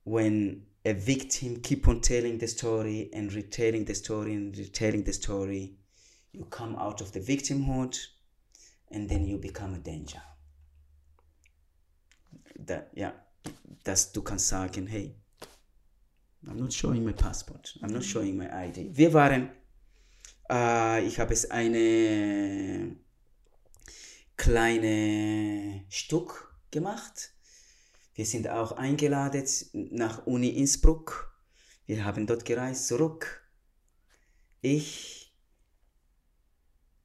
When 0.03 0.65
a 0.85 0.93
victim 0.93 1.61
keep 1.61 1.87
on 1.87 2.01
telling 2.01 2.39
the 2.39 2.47
story 2.47 3.09
and 3.13 3.33
retelling 3.33 3.85
the 3.85 3.95
story 3.95 4.35
and 4.35 4.57
retelling 4.57 5.05
the 5.05 5.13
story, 5.13 5.77
you 6.33 6.45
come 6.45 6.75
out 6.75 7.01
of 7.01 7.13
the 7.13 7.21
victimhood 7.21 7.97
and 8.91 9.09
then 9.09 9.25
you 9.25 9.37
become 9.37 9.73
a 9.75 9.79
danger. 9.79 10.21
That, 12.65 12.91
ja, 12.95 13.13
dass 13.83 14.11
du 14.11 14.21
kannst 14.21 14.47
sagen, 14.47 14.87
hey, 14.87 15.15
I'm 16.45 16.57
not 16.57 16.73
showing 16.73 17.05
my 17.05 17.13
passport, 17.13 17.73
I'm 17.81 17.93
not 17.93 18.03
showing 18.03 18.37
my 18.37 18.47
ID. 18.47 18.97
Wir 18.97 19.13
waren, 19.13 19.49
äh, 20.49 21.05
ich 21.05 21.19
habe 21.19 21.33
es 21.33 21.49
eine 21.49 22.97
kleine 24.43 25.85
Stück 25.89 26.53
gemacht 26.71 27.33
wir 28.15 28.25
sind 28.27 28.47
auch 28.47 28.73
eingeladen 28.73 29.45
nach 29.73 30.27
Uni 30.27 30.49
Innsbruck. 30.49 31.35
Wir 31.87 32.05
haben 32.05 32.27
dort 32.27 32.45
gereist, 32.45 32.87
zurück. 32.87 33.41
Ich, 34.61 35.33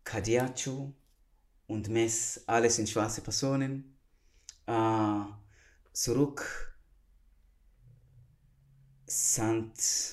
Kadiachu 0.04 0.92
und 1.66 1.88
Mess, 1.88 2.42
alle 2.47 2.68
sind 2.68 2.90
schwarze 2.90 3.23
Personen. 3.23 3.97
Äh, 4.66 5.25
zurück 5.92 6.76
Sant. 9.07 10.12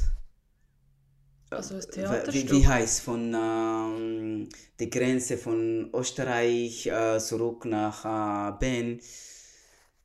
Also 1.49 1.75
das 1.75 1.87
Theaterstück? 1.87 2.51
Wie, 2.51 2.51
wie 2.51 2.67
heißt 2.67 3.01
von 3.01 3.33
ähm, 3.33 4.49
der 4.79 4.87
Grenze 4.87 5.37
von 5.37 5.89
Österreich 5.93 6.87
äh, 6.87 7.19
zurück 7.19 7.65
nach 7.65 8.53
äh, 8.53 8.57
Ben 8.59 8.99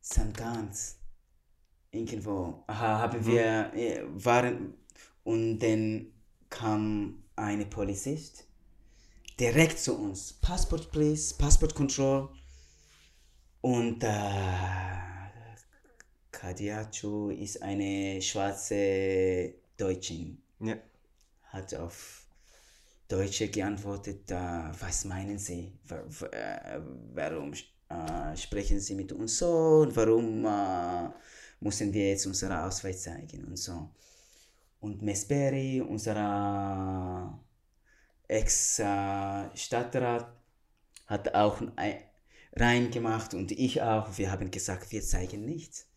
St. 0.03 0.35
Ganz. 0.37 0.97
Irgendwo 1.93 2.65
haben 2.69 3.21
mhm. 3.21 3.27
wir, 3.27 3.75
äh, 3.75 4.03
waren, 4.13 4.75
und 5.25 5.59
dann 5.59 6.13
kam 6.49 7.25
eine 7.37 7.67
Polizist 7.67 8.45
direkt 9.39 9.79
zu 9.79 9.97
uns. 9.97 10.35
Passport, 10.35 10.91
please, 10.93 11.35
Passport 11.37 11.75
Control. 11.75 12.29
Und 13.63 14.03
äh, 14.05 14.09
Kadiachu 16.31 17.31
ist 17.31 17.63
eine 17.63 18.23
schwarze 18.23 19.55
Deutschin. 19.77 20.43
Ja. 20.61 20.77
Hat 21.51 21.75
auf 21.75 22.27
Deutsche 23.09 23.49
geantwortet, 23.49 24.31
äh, 24.31 24.71
was 24.79 25.05
meinen 25.05 25.39
Sie? 25.39 25.73
Äh, 25.89 26.81
warum 27.13 27.53
äh, 27.53 28.37
sprechen 28.37 28.81
Sie 28.81 28.95
mit 28.95 29.13
uns 29.13 29.39
so 29.39 29.81
und 29.83 29.95
warum 29.97 30.45
äh, 30.45 31.11
müssen 31.61 31.93
wir 31.93 32.11
jetzt 32.11 32.27
unseren 32.27 32.53
Ausweis 32.53 33.03
zeigen 33.03 33.45
und 33.45 33.59
so. 33.59 33.91
Und 34.81 35.03
Mesperi, 35.03 35.81
unser 35.81 37.39
Ex-Stadtrat, 38.29 40.33
hat 41.07 41.35
auch 41.35 41.61
reingemacht 42.55 43.35
und 43.35 43.53
ich 43.53 43.83
auch. 43.83 44.17
Wir 44.17 44.31
haben 44.31 44.51
gesagt, 44.51 44.91
wir 44.93 45.03
zeigen 45.03 45.45
nichts. 45.45 45.90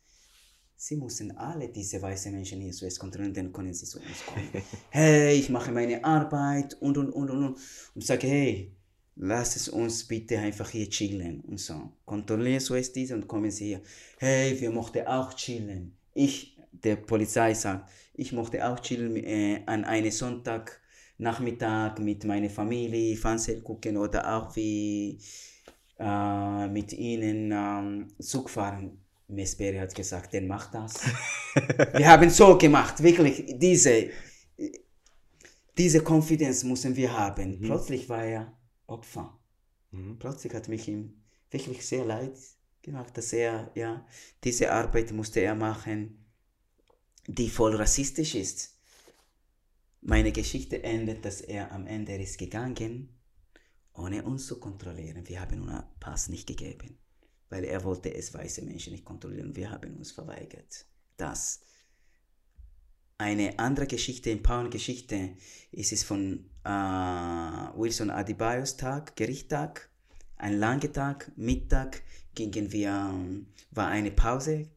Sie 0.85 0.97
müssen 0.97 1.31
alle 1.37 1.69
diese 1.69 2.01
weißen 2.01 2.29
Menschen 2.33 2.59
hier 2.59 2.73
zuerst 2.73 2.99
kontrollieren, 2.99 3.33
dann 3.33 3.53
können 3.53 3.73
sie 3.73 3.85
zu 3.85 3.99
uns 3.99 4.25
kommen. 4.25 4.49
hey, 4.89 5.33
ich 5.33 5.49
mache 5.49 5.71
meine 5.71 6.03
Arbeit 6.03 6.73
und 6.81 6.97
und 6.97 7.09
und 7.11 7.29
und. 7.29 7.57
Und 7.95 8.03
sage, 8.03 8.27
hey, 8.27 8.75
lass 9.15 9.55
es 9.55 9.69
uns 9.69 10.05
bitte 10.05 10.37
einfach 10.39 10.69
hier 10.69 10.89
chillen 10.89 11.39
und 11.47 11.61
so. 11.61 11.93
Kontrollieren 12.03 12.59
so 12.59 12.75
ist 12.75 12.93
dies 12.97 13.13
und 13.13 13.29
kommen 13.29 13.49
sie 13.49 13.67
hier. 13.67 13.81
Hey, 14.17 14.59
wir 14.59 14.71
möchten 14.71 15.07
auch 15.07 15.33
chillen. 15.35 15.95
Ich, 16.13 16.59
der 16.73 16.97
Polizei 16.97 17.53
sagt, 17.53 17.89
ich 18.13 18.33
möchte 18.33 18.67
auch 18.67 18.77
chillen 18.81 19.15
äh, 19.15 19.61
an 19.65 19.85
einem 19.85 20.11
Sonntagnachmittag 20.11 21.97
mit 21.99 22.25
meiner 22.25 22.49
Familie, 22.49 23.15
Fernsehen 23.15 23.63
gucken 23.63 23.95
oder 23.95 24.35
auch 24.35 24.53
wie 24.57 25.17
äh, 25.97 26.67
mit 26.67 26.91
ihnen 26.91 27.53
ähm, 27.53 28.07
Zug 28.19 28.49
fahren. 28.49 29.02
Mesperi 29.33 29.77
hat 29.77 29.95
gesagt, 29.95 30.33
dann 30.33 30.47
mach 30.47 30.71
das. 30.71 30.93
wir 31.93 32.07
haben 32.07 32.29
so 32.29 32.57
gemacht, 32.57 33.01
wirklich, 33.01 33.55
diese, 33.57 34.09
diese 35.77 36.01
Confidence 36.01 36.63
müssen 36.63 36.95
wir 36.95 37.17
haben. 37.17 37.59
Mhm. 37.59 37.61
Plötzlich 37.61 38.09
war 38.09 38.23
er 38.23 38.57
Opfer. 38.87 39.39
Mhm. 39.91 40.17
Plötzlich 40.19 40.53
hat 40.53 40.67
mich 40.67 40.87
ihm 40.87 41.21
wirklich 41.51 41.85
sehr 41.85 42.05
leid 42.05 42.37
gemacht, 42.81 43.17
dass 43.17 43.33
er, 43.33 43.71
ja, 43.75 44.05
diese 44.43 44.71
Arbeit 44.71 45.11
musste 45.11 45.39
er 45.39 45.55
machen, 45.55 46.25
die 47.27 47.49
voll 47.49 47.75
rassistisch 47.75 48.35
ist. 48.35 48.77
Meine 50.01 50.33
Geschichte 50.33 50.83
endet, 50.83 51.23
dass 51.23 51.39
er 51.39 51.71
am 51.71 51.87
Ende 51.87 52.15
ist 52.15 52.37
gegangen, 52.37 53.09
ohne 53.93 54.23
uns 54.23 54.47
zu 54.47 54.59
kontrollieren. 54.59 55.27
Wir 55.27 55.39
haben 55.39 55.69
einen 55.69 55.83
Pass 55.99 56.27
nicht 56.27 56.47
gegeben, 56.47 56.97
weil 57.53 57.65
er 57.65 57.83
wollte 57.83 58.11
es 58.11 58.33
weiße 58.33 58.63
Menschen 58.63 58.93
nicht 58.93 59.05
kontrollieren. 59.05 59.55
Wir 59.55 59.69
haben 59.69 59.95
uns 59.97 60.11
verweigert. 60.11 60.87
Das 61.17 61.61
eine 63.19 63.59
andere 63.59 63.85
Geschichte, 63.85 64.31
Empowerment-Geschichte, 64.31 65.37
ist 65.71 65.93
es 65.93 66.03
von 66.03 66.49
äh, 66.63 66.69
Wilson 66.69 68.09
Adebayos 68.09 68.75
Tag, 68.75 69.15
Gerichttag, 69.15 69.87
ein 70.37 70.57
langer 70.57 70.91
Tag, 70.91 71.31
Mittag 71.35 72.01
gingen 72.33 72.71
wir, 72.71 73.13
war 73.69 73.87
eine 73.89 74.09
Pause, 74.09 74.67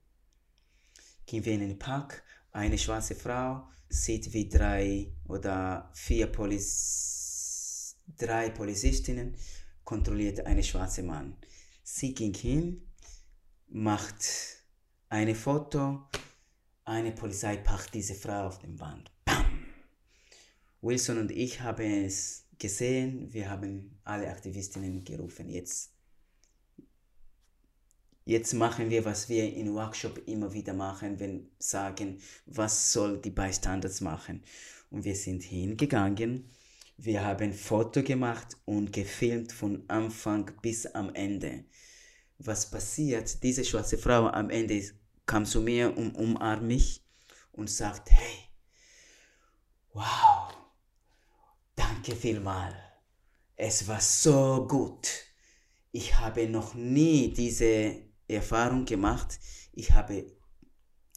gingen 1.25 1.47
wir 1.47 1.55
in 1.55 1.61
den 1.61 1.79
Park, 1.79 2.23
eine 2.53 2.77
schwarze 2.77 3.15
Frau 3.15 3.67
sieht 3.89 4.35
wie 4.35 4.51
drei 4.51 5.15
oder 5.25 5.91
vier 5.95 6.27
Poliz 6.27 7.97
drei 8.19 8.51
Polizistinnen 8.51 9.35
kontrolliert 9.83 10.45
einen 10.45 10.63
schwarzen 10.63 11.07
Mann. 11.07 11.37
Sie 11.89 12.13
ging 12.15 12.35
hin, 12.35 12.83
macht 13.69 14.27
Eine 15.09 15.37
Foto, 15.37 16.09
eine 16.85 17.13
Polizei 17.13 17.59
packt 17.59 17.95
diese 17.95 18.17
Frau 18.17 18.49
auf 18.49 18.59
den 18.59 18.79
Wand. 18.81 19.13
Bam! 19.25 19.65
Wilson 20.81 21.19
und 21.19 21.31
ich 21.31 21.61
haben 21.61 22.05
es 22.05 22.45
gesehen, 22.59 23.33
wir 23.33 23.49
haben 23.49 24.01
alle 24.03 24.29
Aktivistinnen 24.29 25.05
gerufen, 25.05 25.49
jetzt 25.49 25.93
Jetzt 28.25 28.53
machen 28.55 28.91
wir, 28.91 29.05
was 29.05 29.29
wir 29.29 29.55
in 29.55 29.73
Workshop 29.73 30.27
immer 30.27 30.53
wieder 30.53 30.75
machen, 30.75 31.21
wenn 31.21 31.49
sagen, 31.61 32.19
was 32.47 32.93
soll 32.93 33.21
die 33.21 33.31
Bystanders 33.31 34.01
machen. 34.01 34.43
Und 34.91 35.05
wir 35.05 35.15
sind 35.15 35.45
hingegangen, 35.45 36.51
wir 36.99 37.23
haben 37.25 37.53
Foto 37.53 38.03
gemacht 38.03 38.57
und 38.65 38.93
gefilmt 38.93 39.53
von 39.53 39.85
Anfang 39.89 40.51
bis 40.63 40.87
am 40.87 41.15
Ende. 41.15 41.65
Was 42.39 42.71
passiert? 42.71 43.43
Diese 43.43 43.65
schwarze 43.65 43.99
Frau 43.99 44.29
am 44.29 44.51
Ende 44.51 44.83
kam 45.25 45.45
zu 45.45 45.61
mir 45.61 45.97
und 45.97 46.15
umarmt 46.15 46.63
mich 46.63 47.03
und 47.53 47.71
sagt, 47.71 48.11
hey, 48.11 48.51
wow, 49.93 50.55
danke 51.75 52.15
vielmal. 52.15 52.75
Es 53.57 53.89
war 53.89 54.01
so 54.01 54.67
gut. 54.69 55.09
Ich 55.93 56.19
habe 56.19 56.47
noch 56.47 56.75
nie 56.75 57.33
diese 57.33 58.03
Erfahrung 58.29 58.85
gemacht. 58.85 59.39
Ich 59.73 59.93
habe, 59.93 60.27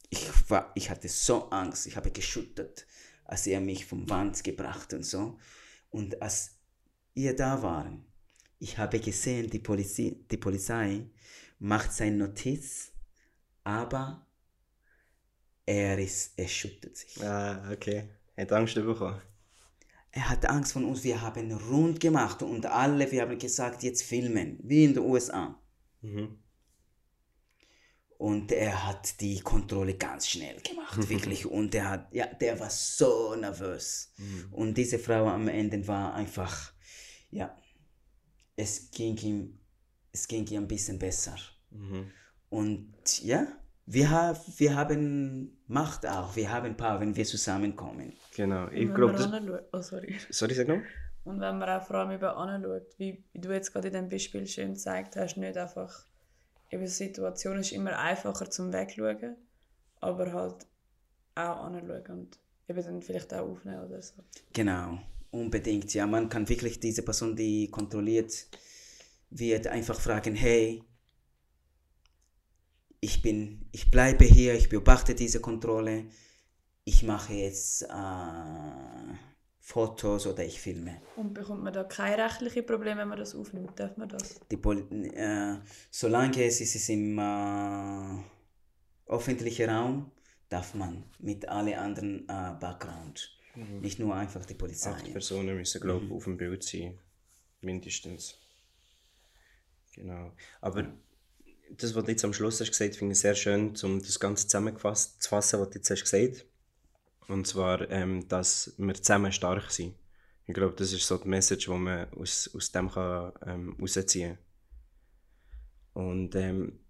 ich 0.08 0.50
war, 0.50 0.72
ich 0.74 0.88
hatte 0.88 1.08
so 1.08 1.50
Angst, 1.50 1.86
ich 1.86 1.96
habe 1.96 2.10
geschüttert, 2.10 2.86
als 3.24 3.46
er 3.46 3.60
mich 3.60 3.84
vom 3.84 4.08
Wand 4.08 4.42
gebracht 4.42 4.94
und 4.94 5.04
so. 5.04 5.38
Und 5.90 6.22
als 6.22 6.58
ihr 7.14 7.36
da 7.36 7.62
waren, 7.62 8.09
ich 8.60 8.78
habe 8.78 9.00
gesehen, 9.00 9.50
die 9.50 9.58
Polizei, 9.58 10.16
die 10.30 10.36
Polizei 10.36 11.06
macht 11.58 11.92
seine 11.92 12.16
Notiz, 12.16 12.92
aber 13.64 14.26
er 15.66 15.98
ist, 15.98 16.34
er 16.36 16.48
schüttet 16.48 16.96
sich. 16.96 17.22
Ah, 17.22 17.70
okay. 17.72 18.10
Er 18.36 18.44
hat 18.44 18.52
Angst 18.52 18.74
bekommen. 18.74 19.20
Er 20.12 20.28
hat 20.28 20.44
Angst 20.46 20.72
von 20.72 20.84
uns. 20.84 21.04
Wir 21.04 21.20
haben 21.22 21.52
rund 21.52 22.00
gemacht 22.00 22.42
und 22.42 22.66
alle, 22.66 23.10
wir 23.10 23.22
haben 23.22 23.38
gesagt, 23.38 23.82
jetzt 23.82 24.02
filmen, 24.02 24.58
wie 24.62 24.84
in 24.84 24.94
den 24.94 25.04
USA. 25.04 25.58
Mhm. 26.02 26.38
Und 28.18 28.52
er 28.52 28.86
hat 28.86 29.18
die 29.22 29.40
Kontrolle 29.40 29.94
ganz 29.94 30.28
schnell 30.28 30.60
gemacht, 30.60 30.98
wirklich. 31.08 31.46
Und 31.46 31.74
er 31.74 31.88
hat, 31.88 32.12
ja, 32.12 32.26
der 32.26 32.60
war 32.60 32.68
so 32.68 33.34
nervös. 33.34 34.12
Mhm. 34.18 34.48
Und 34.52 34.74
diese 34.76 34.98
Frau 34.98 35.28
am 35.28 35.48
Ende 35.48 35.86
war 35.86 36.12
einfach, 36.14 36.74
ja, 37.30 37.56
es 38.60 38.90
ging 38.90 39.16
ihm, 39.18 39.58
es 40.12 40.28
ging 40.28 40.46
ihm 40.48 40.64
ein 40.64 40.68
bisschen 40.68 40.98
besser. 40.98 41.36
Mhm. 41.70 42.10
Und 42.50 43.22
ja, 43.22 43.46
wir, 43.86 44.36
wir 44.56 44.74
haben 44.74 45.56
Macht 45.66 46.06
auch, 46.06 46.36
wir 46.36 46.50
haben 46.50 46.76
Power, 46.76 47.00
wenn 47.00 47.16
wir 47.16 47.24
zusammenkommen. 47.24 48.12
Genau, 48.36 48.68
ich 48.68 48.92
glaube, 48.94 49.14
das... 49.14 49.30
Oh, 49.72 49.80
sorry. 49.80 50.18
Sorry, 50.30 50.54
sag 50.54 50.68
noch. 50.68 50.82
Und 51.24 51.40
wenn 51.40 51.58
man 51.58 51.68
auch 51.68 51.82
vor 51.82 51.96
allem 51.96 52.12
über 52.12 52.36
anschaut, 52.36 52.98
wie, 52.98 53.24
wie 53.32 53.40
du 53.40 53.52
jetzt 53.52 53.72
gerade 53.72 53.88
in 53.88 53.94
dem 53.94 54.08
Beispiel 54.08 54.46
schön 54.46 54.74
gezeigt 54.74 55.16
hast, 55.16 55.36
nicht 55.36 55.56
einfach 55.56 56.06
eben 56.70 56.82
die 56.82 56.88
Situation 56.88 57.58
ist 57.58 57.72
immer 57.72 57.98
einfacher 57.98 58.50
zum 58.50 58.72
Wegschauen, 58.72 59.36
aber 60.00 60.32
halt 60.32 60.66
auch 61.34 61.64
anschauen 61.64 62.06
und 62.08 62.38
eben 62.68 62.82
dann 62.82 63.02
vielleicht 63.02 63.34
auch 63.34 63.50
aufnehmen 63.50 63.84
oder 63.84 64.00
so. 64.00 64.14
Genau, 64.52 64.98
unbedingt. 65.30 65.92
Ja, 65.94 66.06
man 66.06 66.28
kann 66.28 66.48
wirklich 66.48 66.80
diese 66.80 67.02
Person, 67.02 67.36
die 67.36 67.70
kontrolliert 67.70 68.48
wird, 69.30 69.66
einfach 69.66 70.00
fragen, 70.00 70.34
hey, 70.34 70.82
ich 73.00 73.22
bin, 73.22 73.66
ich 73.72 73.90
bleibe 73.90 74.24
hier, 74.24 74.54
ich 74.54 74.68
beobachte 74.68 75.14
diese 75.14 75.40
Kontrolle, 75.40 76.06
ich 76.84 77.02
mache 77.02 77.34
jetzt 77.34 77.82
äh, 77.82 77.86
Fotos 79.58 80.26
oder 80.26 80.44
ich 80.44 80.60
filme. 80.60 81.00
Und 81.16 81.32
bekommt 81.32 81.62
man 81.62 81.72
da 81.72 81.84
keine 81.84 82.24
rechtlichen 82.24 82.66
Probleme, 82.66 83.00
wenn 83.00 83.08
man 83.08 83.18
das 83.18 83.34
aufnimmt? 83.34 83.78
Darf 83.78 83.96
man 83.96 84.08
das? 84.08 84.40
Die 84.50 84.56
Pol 84.56 84.86
äh, 85.14 85.56
solange 85.90 86.44
es 86.44 86.60
ist 86.60 86.88
im 86.88 87.18
äh, 87.18 88.18
öffentlichen 89.06 89.70
Raum, 89.70 90.10
darf 90.48 90.74
man 90.74 91.04
mit 91.20 91.48
allen 91.48 91.74
anderen 91.74 92.28
äh, 92.28 92.52
Background. 92.60 93.39
Mhm. 93.54 93.80
Nicht 93.80 93.98
nur 93.98 94.14
einfach 94.14 94.44
die 94.46 94.54
Polizei. 94.54 94.90
Acht 94.90 95.10
Personen 95.10 95.56
müssen, 95.56 95.80
glaube 95.80 96.04
ich, 96.04 96.10
mhm. 96.10 96.16
auf 96.16 96.24
dem 96.24 96.36
Bild 96.36 96.62
sein. 96.62 96.98
Mindestens. 97.60 98.38
Genau. 99.94 100.32
Aber 100.60 100.92
das, 101.76 101.94
was 101.94 102.04
du 102.04 102.10
jetzt 102.10 102.24
am 102.24 102.32
Schluss 102.32 102.60
hast 102.60 102.70
gesagt, 102.70 102.96
finde 102.96 103.12
ich 103.12 103.20
sehr 103.20 103.34
schön, 103.34 103.74
um 103.82 104.00
das 104.00 104.18
Ganze 104.18 104.46
zusammengefasst 104.46 105.22
zu 105.22 105.28
fassen, 105.28 105.60
was 105.60 105.70
du 105.70 105.78
jetzt 105.78 105.90
hast 105.90 106.02
gesagt 106.02 106.46
und 107.30 107.46
zwar, 107.46 107.88
ähm, 107.90 108.26
dass 108.28 108.74
wir 108.76 108.94
zusammen 108.94 109.32
stark 109.32 109.70
sind. 109.70 109.94
Ich 110.46 110.54
glaube, 110.54 110.74
das 110.76 110.92
ist 110.92 111.06
so 111.06 111.16
die 111.16 111.28
Message, 111.28 111.66
die 111.66 111.70
man 111.70 112.12
aus, 112.14 112.50
aus 112.54 112.72
dem 112.72 112.90
kann, 112.90 113.32
ähm, 113.46 113.76
rausziehen 113.80 114.36
kann. 115.94 116.06
Und 116.06 116.34
ähm, 116.34 116.80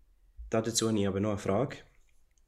dazu 0.48 0.88
habe 0.88 0.98
ich 0.98 1.06
aber 1.06 1.20
noch 1.20 1.30
eine 1.30 1.38
Frage. 1.38 1.76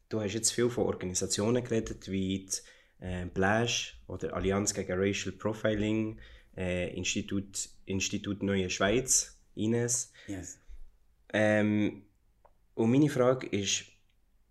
Du 0.09 0.21
hast 0.21 0.33
jetzt 0.33 0.53
viel 0.53 0.71
von 0.71 0.85
Organisationen 0.85 1.63
geredet, 1.63 2.11
wie 2.11 2.47
die 2.47 2.57
äh, 3.03 3.27
Blash 3.27 4.01
oder 4.07 4.35
Allianz 4.35 4.73
gegen 4.73 4.99
Racial 4.99 5.33
Profiling, 5.33 6.19
äh, 6.57 6.95
Institut, 6.97 7.69
Institut 7.85 8.43
Neue 8.43 8.71
Schweiz, 8.71 9.39
Ines. 9.55 10.13
Yes. 10.27 10.59
Ähm, 11.33 12.05
und 12.75 12.91
meine 12.91 13.11
Frage 13.11 13.47
ist, 13.49 13.85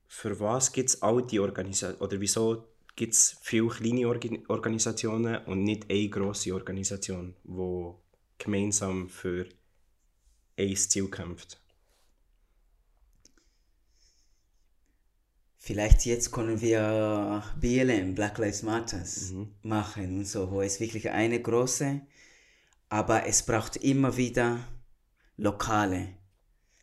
für 0.07 0.39
was 0.39 0.73
gibt 0.73 0.89
es 0.89 1.01
all 1.01 1.25
die 1.25 1.39
Organisationen, 1.39 2.01
oder 2.01 2.19
wieso 2.19 2.67
gibt 2.95 3.13
es 3.13 3.37
viele 3.41 3.69
kleine 3.69 4.07
Organ 4.07 4.43
Organisationen 4.47 5.37
und 5.45 5.63
nicht 5.63 5.89
eine 5.89 6.09
grosse 6.09 6.53
Organisation, 6.53 7.35
die 7.43 7.91
gemeinsam 8.37 9.09
für 9.09 9.47
ein 10.57 10.75
Ziel 10.75 11.09
kämpft. 11.09 11.60
Vielleicht 15.63 16.05
jetzt 16.05 16.31
können 16.31 16.59
wir 16.59 17.43
BLM, 17.59 18.15
Black 18.15 18.39
Lives 18.39 18.63
Matter, 18.63 19.03
mhm. 19.31 19.49
machen 19.61 20.17
und 20.17 20.25
so, 20.25 20.49
wo 20.49 20.61
es 20.61 20.79
wirklich 20.79 21.09
eine 21.09 21.41
große, 21.41 22.01
aber 22.89 23.27
es 23.27 23.43
braucht 23.43 23.77
immer 23.77 24.17
wieder 24.17 24.67
lokale. 25.37 26.09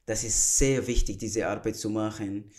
Das 0.07 0.25
ist 0.25 0.59
sehr 0.59 0.87
wichtig, 0.87 1.19
diese 1.19 1.49
Arbeit 1.49 1.77
zu 1.77 1.91
machen 1.91 2.51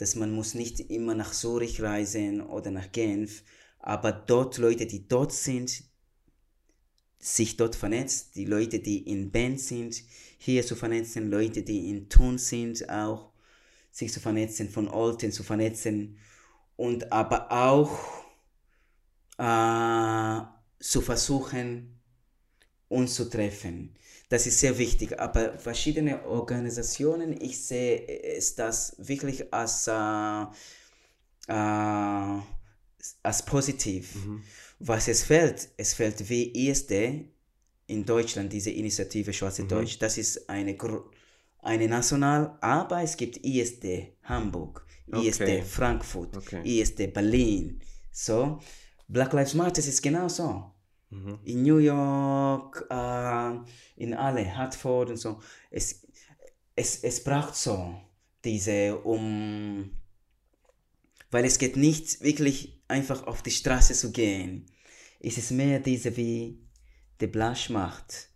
dass 0.00 0.14
man 0.14 0.32
muss 0.32 0.54
nicht 0.54 0.80
immer 0.80 1.14
nach 1.14 1.30
Zurich 1.32 1.82
reisen 1.82 2.40
oder 2.40 2.70
nach 2.70 2.90
Genf, 2.90 3.42
aber 3.80 4.12
dort 4.12 4.56
Leute, 4.56 4.86
die 4.86 5.06
dort 5.06 5.30
sind, 5.30 5.84
sich 7.18 7.58
dort 7.58 7.76
vernetzt, 7.76 8.34
die 8.34 8.46
Leute, 8.46 8.80
die 8.80 9.06
in 9.06 9.30
Band 9.30 9.60
sind, 9.60 10.02
hier 10.38 10.64
zu 10.64 10.74
vernetzen, 10.74 11.30
Leute, 11.30 11.62
die 11.62 11.90
in 11.90 12.08
Tun 12.08 12.38
sind, 12.38 12.88
auch 12.88 13.29
sich 13.90 14.12
zu 14.12 14.20
vernetzen, 14.20 14.68
von 14.68 14.88
Olten 14.88 15.32
zu 15.32 15.42
vernetzen 15.42 16.18
und 16.76 17.12
aber 17.12 17.50
auch 17.50 17.90
äh, 19.38 20.40
zu 20.82 21.00
versuchen, 21.00 22.00
uns 22.88 23.14
zu 23.14 23.28
treffen. 23.28 23.94
Das 24.28 24.46
ist 24.46 24.60
sehr 24.60 24.78
wichtig. 24.78 25.18
Aber 25.18 25.58
verschiedene 25.58 26.24
Organisationen, 26.24 27.40
ich 27.40 27.58
sehe 27.58 28.06
es 28.36 28.54
das 28.54 28.94
wirklich 28.98 29.52
als, 29.52 29.88
äh, 29.88 30.42
äh, 31.48 32.40
als 33.22 33.44
positiv. 33.44 34.14
Mhm. 34.14 34.42
Was 34.78 35.08
es 35.08 35.24
fällt, 35.24 35.68
es 35.76 35.94
fällt 35.94 36.28
wie 36.28 36.68
ISD 36.68 37.24
in 37.88 38.04
Deutschland, 38.06 38.52
diese 38.52 38.70
Initiative 38.70 39.32
Schwarze 39.32 39.64
mhm. 39.64 39.68
Deutsch. 39.68 39.98
Das 39.98 40.16
ist 40.16 40.48
eine, 40.48 40.76
eine 41.62 41.88
national, 41.88 42.56
aber 42.60 43.02
es 43.02 43.16
gibt 43.16 43.38
ISD 43.38 44.16
Hamburg, 44.24 44.86
okay. 45.10 45.28
ISD 45.28 45.62
Frankfurt, 45.64 46.36
okay. 46.36 46.62
ISD 46.64 47.12
Berlin. 47.12 47.80
So, 48.10 48.60
Black 49.08 49.32
Lives 49.32 49.54
Matter 49.54 49.78
ist 49.78 50.02
genauso. 50.02 50.72
Mhm. 51.10 51.38
In 51.44 51.62
New 51.62 51.78
York, 51.78 52.86
äh, 52.88 53.52
in 53.96 54.14
alle, 54.14 54.56
Hartford 54.56 55.10
und 55.10 55.16
so. 55.16 55.40
Es, 55.70 56.06
es, 56.76 57.02
es 57.02 57.22
braucht 57.22 57.56
so 57.56 58.00
diese, 58.44 58.96
um, 58.98 59.90
weil 61.30 61.44
es 61.44 61.58
geht 61.58 61.76
nicht 61.76 62.22
wirklich 62.22 62.80
einfach 62.88 63.26
auf 63.26 63.42
die 63.42 63.50
Straße 63.50 63.94
zu 63.94 64.12
gehen. 64.12 64.66
Es 65.20 65.36
ist 65.36 65.50
mehr 65.50 65.80
diese, 65.80 66.16
wie 66.16 66.60
der 67.20 67.26
Blush 67.26 67.70
macht, 67.70 68.28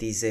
diese 0.00 0.28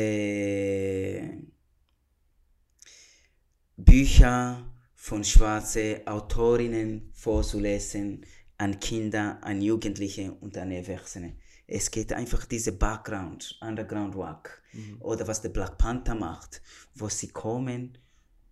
Bücher 3.78 4.72
von 4.96 5.24
schwarzen 5.24 6.06
Autorinnen 6.08 7.10
vorzulesen 7.14 8.26
an 8.58 8.80
Kinder, 8.80 9.40
an 9.42 9.62
Jugendliche 9.62 10.32
und 10.32 10.58
an 10.58 10.72
Erwachsene. 10.72 11.36
Es 11.66 11.90
geht 11.90 12.14
einfach 12.14 12.46
diese 12.46 12.74
Background, 12.74 13.58
Underground 13.62 14.16
Work 14.16 14.62
mhm. 14.74 15.02
oder 15.02 15.28
was 15.28 15.42
der 15.42 15.50
Black 15.50 15.78
Panther 15.78 16.16
macht, 16.16 16.62
wo 16.94 17.10
sie 17.10 17.30
kommen, 17.30 17.98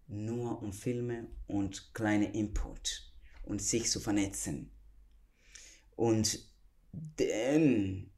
nur 0.07 0.61
um 0.61 0.73
Filme 0.73 1.27
und 1.47 1.93
kleine 1.93 2.33
Input 2.33 3.11
und 3.43 3.61
sich 3.61 3.89
zu 3.89 3.99
vernetzen. 3.99 4.71
Und 5.95 6.51
dann 7.17 8.09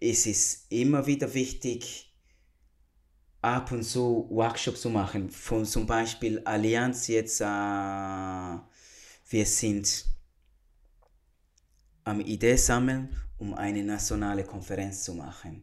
ist 0.00 0.26
es 0.26 0.66
immer 0.68 1.06
wieder 1.06 1.32
wichtig, 1.32 2.09
ab 3.42 3.72
und 3.72 3.82
zu 3.82 4.26
Workshops 4.30 4.82
zu 4.82 4.90
machen. 4.90 5.30
Von 5.30 5.64
zum 5.64 5.86
Beispiel 5.86 6.40
Allianz 6.44 7.08
jetzt, 7.08 7.40
äh, 7.40 7.44
wir 7.44 9.46
sind 9.46 10.06
am 12.04 12.20
Idee 12.20 12.56
sammeln, 12.56 13.16
um 13.38 13.54
eine 13.54 13.82
nationale 13.82 14.44
Konferenz 14.44 15.04
zu 15.04 15.14
machen. 15.14 15.62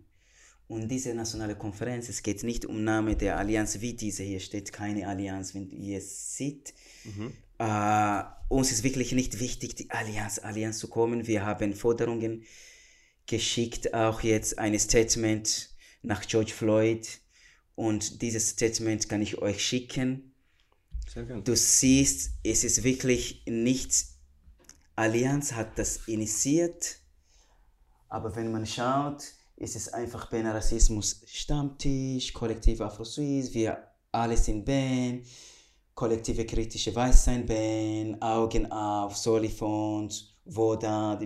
Und 0.68 0.90
diese 0.90 1.14
nationale 1.14 1.56
Konferenz, 1.56 2.10
es 2.10 2.22
geht 2.22 2.44
nicht 2.44 2.66
um 2.66 2.84
Name 2.84 3.16
der 3.16 3.38
Allianz 3.38 3.80
wie 3.80 3.94
diese, 3.94 4.24
hier 4.24 4.42
steht 4.42 4.74
keine 4.74 5.08
Allianz, 5.08 5.56
wenn 5.56 5.70
ihr 5.70 6.00
es 6.00 6.36
seht. 6.36 6.74
Äh, 7.60 8.24
uns 8.50 8.72
ist 8.72 8.84
wirklich 8.84 9.14
nicht 9.14 9.40
wichtig, 9.40 9.76
die 9.76 9.90
Allianz, 9.92 10.40
Allianz 10.40 10.80
zu 10.80 10.90
kommen. 10.90 11.26
Wir 11.26 11.46
haben 11.46 11.74
Forderungen 11.74 12.44
geschickt, 13.28 13.94
auch 13.94 14.22
jetzt 14.22 14.60
ein 14.60 14.78
Statement 14.78 15.70
nach 16.02 16.28
George 16.28 16.52
Floyd. 16.54 17.22
Und 17.78 18.24
dieses 18.24 18.50
Statement 18.50 19.08
kann 19.08 19.22
ich 19.22 19.38
euch 19.40 19.64
schicken. 19.64 20.34
Sehr 21.14 21.26
gerne. 21.26 21.44
Du 21.44 21.56
siehst, 21.56 22.32
es 22.44 22.64
ist 22.64 22.84
wirklich 22.84 23.44
nicht, 23.46 24.08
Allianz 24.96 25.54
hat 25.54 25.78
das 25.78 26.08
initiiert, 26.08 26.98
aber 28.10 28.36
wenn 28.36 28.52
man 28.52 28.66
schaut, 28.66 29.26
ist 29.58 29.76
es 29.76 29.94
einfach 29.94 30.28
Berner 30.28 30.56
Rassismus 30.56 31.22
Stammtisch, 31.28 32.34
Kollektiv 32.34 32.82
Afro-Suisse, 32.82 33.54
wir 33.54 33.78
alle 34.12 34.38
sind 34.38 34.66
Ben, 34.66 35.24
kollektive 35.94 36.48
kritische 36.48 36.96
Weißsein 36.96 37.46
Ben, 37.46 38.20
Augen 38.24 38.72
auf, 38.72 39.16
Solifont, 39.16 40.36
Voda, 40.46 41.20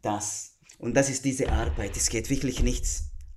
das. 0.00 0.56
Und 0.78 0.96
das 0.96 1.10
ist 1.10 1.26
diese 1.26 1.52
Arbeit. 1.52 1.94
Es 1.94 2.08
geht 2.08 2.30
wirklich 2.30 2.62
nicht 2.62 2.86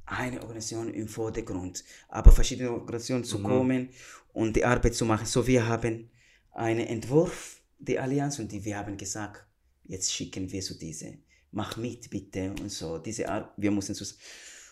eine 0.08 0.42
Organisation 0.42 0.94
im 0.94 1.08
Vordergrund, 1.08 1.84
aber 2.08 2.32
verschiedene 2.32 2.72
Organisationen 2.72 3.24
zu 3.24 3.42
kommen 3.42 3.90
und 4.34 4.56
die 4.56 4.66
Arbeit 4.66 4.96
zu 4.96 5.06
machen. 5.06 5.26
So, 5.26 5.46
wir 5.46 5.68
haben 5.68 6.10
einen 6.52 6.88
Entwurf 6.88 7.62
der 7.78 8.02
Allianz 8.04 8.40
und 8.40 8.52
die, 8.52 8.64
wir 8.64 8.78
haben 8.78 8.98
gesagt, 8.98 9.46
jetzt 9.84 10.12
schicken 10.12 10.52
wir 10.52 10.62
so 10.62 10.76
diese, 10.76 11.18
mach 11.52 11.78
mit 11.78 12.10
bitte 12.10 12.52
und 12.52 12.70
so. 12.70 12.98
Diese 12.98 13.28
Ar 13.30 13.54
wir 13.58 13.70
müssen 13.72 13.94
so, 13.94 14.06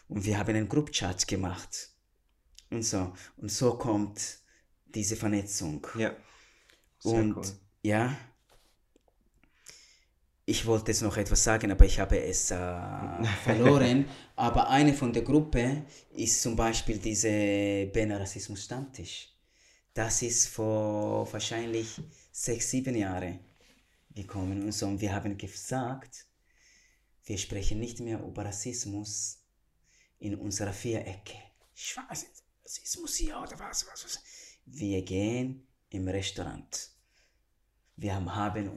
und 0.07 0.25
wir 0.25 0.37
haben 0.37 0.55
einen 0.55 0.69
Group-Chat 0.69 1.27
gemacht 1.27 1.89
und 2.69 2.83
so. 2.83 3.13
Und 3.37 3.51
so 3.51 3.77
kommt 3.77 4.39
diese 4.85 5.15
Vernetzung. 5.15 5.85
Ja. 5.97 6.15
Sehr 6.99 7.13
Und 7.13 7.35
cool. 7.35 7.45
ja, 7.83 8.17
ich 10.47 10.65
wollte 10.65 10.91
jetzt 10.91 11.01
noch 11.01 11.17
etwas 11.17 11.43
sagen, 11.43 11.71
aber 11.71 11.85
ich 11.85 11.99
habe 11.99 12.19
es 12.19 12.51
äh, 12.51 12.55
verloren. 13.43 14.05
aber 14.35 14.69
eine 14.69 14.93
von 14.93 15.11
der 15.11 15.23
Gruppe 15.23 15.85
ist 16.11 16.41
zum 16.41 16.55
Beispiel 16.55 16.99
diese 16.99 17.87
Berner 17.91 18.19
Rassismus 18.19 18.63
Stammtisch. 18.63 19.29
Das 19.93 20.21
ist 20.21 20.47
vor 20.47 21.31
wahrscheinlich 21.31 21.99
sechs, 22.31 22.69
sieben 22.69 22.95
Jahren 22.95 23.39
gekommen 24.13 24.61
und 24.63 24.71
so. 24.71 24.87
Und 24.87 25.01
wir 25.01 25.13
haben 25.13 25.37
gesagt, 25.37 26.27
wir 27.23 27.37
sprechen 27.37 27.79
nicht 27.79 27.99
mehr 28.01 28.21
über 28.21 28.45
Rassismus 28.45 29.39
in 30.19 30.35
unserer 30.35 30.73
Vierecke. 30.73 31.37
Schwarz, 31.73 32.25
Rassismus 32.63 33.15
hier 33.15 33.39
oder 33.39 33.57
was, 33.57 33.87
was, 33.91 34.05
was. 34.05 34.19
Wir 34.65 35.01
gehen 35.01 35.65
im 35.89 36.07
Restaurant. 36.07 36.91
Wir 37.95 38.13
haben, 38.13 38.35
haben 38.35 38.69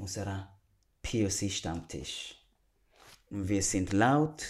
unseren 1.15 1.29
POC-Stammtisch. 1.29 2.37
Und 3.31 3.49
wir 3.49 3.63
sind 3.63 3.93
laut, 3.93 4.43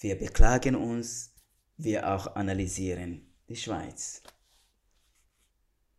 wir 0.00 0.16
beklagen 0.16 0.76
uns, 0.76 1.32
wir 1.76 2.12
auch 2.12 2.34
analysieren 2.36 3.26
die 3.48 3.56
Schweiz. 3.56 4.22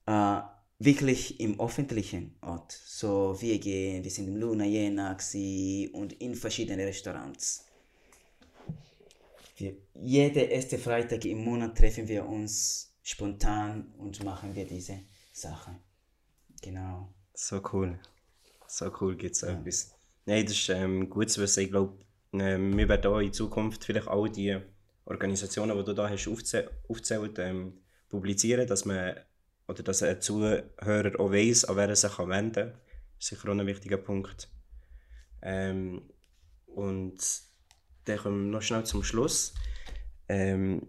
Äh, 0.06 0.42
wirklich 0.80 1.40
im 1.40 1.60
öffentlichen 1.60 2.38
Ort. 2.42 2.72
So, 2.72 3.36
wir 3.42 3.60
gehen, 3.60 4.04
wir 4.04 4.12
sind 4.12 4.28
im 4.28 4.38
Luna 4.38 4.66
Jena 4.66 5.14
gsi 5.14 5.90
und 5.94 6.14
in 6.14 6.36
verschiedenen 6.36 6.86
Restaurants. 6.86 7.66
Wir, 9.58 9.76
jede 9.94 10.42
erste 10.42 10.78
Freitag 10.78 11.26
im 11.26 11.44
Monat 11.44 11.78
treffen 11.78 12.08
wir 12.08 12.26
uns 12.26 12.94
spontan 13.02 13.94
und 13.98 14.24
machen 14.24 14.54
wir 14.54 14.66
diese 14.66 15.00
Sache. 15.32 15.80
Genau. 16.62 17.14
So 17.34 17.62
cool. 17.72 18.00
So 18.76 18.92
cool 19.00 19.16
gibt 19.16 19.38
es 19.38 19.44
etwas. 19.44 19.96
Nein, 20.26 20.44
das 20.44 20.56
ist 20.56 20.68
ähm, 20.68 21.10
gut 21.10 21.30
zu 21.30 21.40
wissen. 21.40 21.64
Ich 21.64 21.70
glaube, 21.70 21.98
ähm, 22.34 22.78
wir 22.78 22.90
werden 22.90 23.10
auch 23.10 23.20
in 23.20 23.32
Zukunft 23.32 23.86
vielleicht 23.86 24.10
all 24.10 24.30
die 24.30 24.60
Organisationen, 25.06 25.78
die 25.78 25.84
du 25.86 25.94
da 25.94 26.10
hast 26.10 26.28
aufzäh 26.28 26.68
aufzählt, 26.90 27.40
ähm, 27.40 27.78
publizieren, 28.10 28.68
dass 28.68 28.84
man 28.84 29.16
oder 29.70 29.82
dass 29.82 30.04
ein 30.04 30.20
Zuhörer 30.20 31.18
auch 31.18 31.32
weiss, 31.32 31.64
an 31.64 31.78
wen 31.78 31.90
er 31.90 31.96
sich 31.96 32.20
wenden 32.20 32.54
kann. 32.54 32.74
Das 32.74 33.20
ist 33.20 33.28
sicher 33.30 33.48
auch 33.48 33.58
ein 33.58 33.66
wichtiger 33.66 33.96
Punkt. 33.96 34.50
Ähm, 35.42 36.02
und 36.66 37.18
dann 38.04 38.18
kommen 38.18 38.46
wir 38.48 38.52
noch 38.52 38.62
schnell 38.62 38.84
zum 38.84 39.04
Schluss. 39.04 39.54
Ähm, 40.28 40.86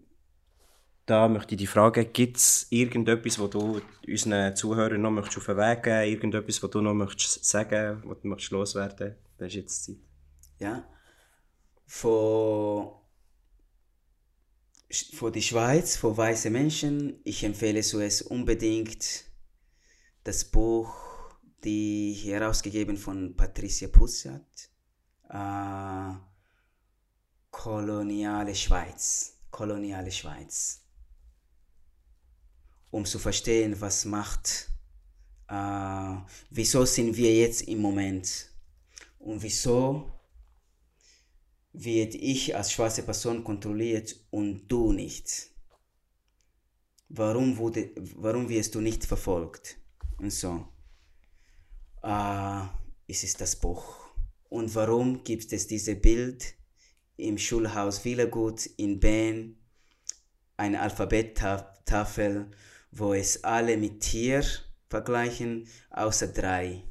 da 1.06 1.28
möchte 1.28 1.54
ich 1.54 1.60
dich 1.60 1.68
fragen, 1.68 2.12
gibt 2.12 2.36
es 2.36 2.66
irgendetwas, 2.70 3.38
was 3.38 3.50
du 3.50 3.80
unseren 4.06 4.56
Zuhörern 4.56 5.00
noch 5.00 5.12
möchtest 5.12 5.38
auf 5.38 5.46
den 5.46 5.56
Weg 5.56 5.84
geben 5.84 6.10
Irgendetwas, 6.10 6.62
was 6.62 6.70
du 6.70 6.80
noch 6.80 6.94
möchtest 6.94 7.44
sagen 7.44 8.02
was 8.04 8.20
du 8.20 8.28
möchtest 8.28 8.50
loswerden 8.50 9.14
Das 9.38 9.48
ist 9.48 9.54
jetzt 9.54 9.84
Zeit. 9.84 9.96
Ja. 10.58 10.84
Von, 11.86 12.90
von 15.14 15.32
der 15.32 15.40
Schweiz, 15.40 15.96
von 15.96 16.16
weißen 16.16 16.52
Menschen, 16.52 17.20
ich 17.22 17.44
empfehle 17.44 17.78
es 17.78 18.22
unbedingt 18.22 19.24
das 20.24 20.44
Buch, 20.44 20.96
die 21.62 22.14
herausgegeben 22.14 22.96
von 22.96 23.36
Patricia 23.36 23.86
Pussat, 23.86 24.70
äh, 25.30 26.14
Koloniale 27.52 28.54
Schweiz. 28.54 29.38
Koloniale 29.50 30.10
Schweiz. 30.10 30.85
Um 32.96 33.04
zu 33.04 33.18
verstehen, 33.18 33.78
was 33.78 34.06
macht, 34.06 34.70
äh, 35.48 36.16
wieso 36.48 36.86
sind 36.86 37.14
wir 37.14 37.30
jetzt 37.36 37.68
im 37.68 37.82
Moment 37.82 38.50
und 39.18 39.42
wieso 39.42 40.10
wird 41.74 42.14
ich 42.14 42.56
als 42.56 42.72
schwarze 42.72 43.02
Person 43.02 43.44
kontrolliert 43.44 44.16
und 44.30 44.66
du 44.68 44.92
nicht? 44.92 45.50
Warum, 47.10 47.58
wurde, 47.58 47.90
warum 48.14 48.48
wirst 48.48 48.74
du 48.74 48.80
nicht 48.80 49.04
verfolgt? 49.04 49.76
Und 50.16 50.32
so. 50.32 50.66
Äh, 52.02 52.62
es 53.08 53.24
ist 53.24 53.42
das 53.42 53.56
Buch. 53.56 54.08
Und 54.48 54.74
warum 54.74 55.22
gibt 55.22 55.52
es 55.52 55.66
dieses 55.66 56.00
Bild 56.00 56.54
im 57.18 57.36
Schulhaus 57.36 58.02
Villagut 58.02 58.64
in 58.78 58.98
Bern, 58.98 59.58
eine 60.56 60.80
Alphabettafel, 60.80 62.50
wo 62.90 63.14
es 63.14 63.44
alle 63.44 63.76
mit 63.76 64.00
Tier 64.00 64.44
vergleichen, 64.88 65.68
außer 65.90 66.28
drei. 66.28 66.84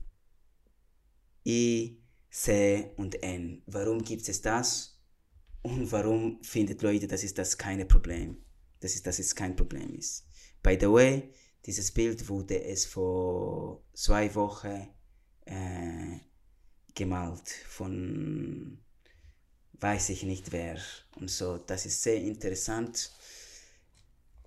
I, 1.45 2.01
C 2.29 2.91
und 2.97 3.21
N. 3.23 3.61
Warum 3.65 4.03
gibt 4.03 4.27
es 4.27 4.41
das? 4.41 4.99
Und 5.61 5.91
warum 5.91 6.43
findet 6.43 6.81
Leute, 6.81 7.07
dass 7.07 7.23
es 7.23 7.33
das 7.33 7.57
keine 7.57 7.85
Problem, 7.85 8.37
dass 8.79 8.95
es, 8.95 9.03
dass 9.03 9.19
es 9.19 9.35
kein 9.35 9.55
Problem 9.55 9.95
ist? 9.95 10.27
By 10.61 10.77
the 10.79 10.87
way, 10.87 11.31
dieses 11.65 11.91
Bild 11.91 12.27
wurde 12.27 12.63
es 12.63 12.85
vor 12.85 13.83
zwei 13.93 14.33
Wochen 14.35 14.87
äh, 15.45 16.19
gemalt 16.93 17.49
von 17.67 18.79
weiß 19.79 20.09
ich 20.09 20.23
nicht 20.23 20.51
wer 20.51 20.77
und 21.15 21.29
so. 21.29 21.57
Das 21.57 21.85
ist 21.85 22.01
sehr 22.01 22.21
interessant. 22.21 23.11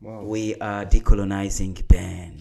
Wow. 0.00 0.24
We 0.32 0.54
are 0.60 0.86
decolonizing 0.86 1.86
Ben. 1.88 2.40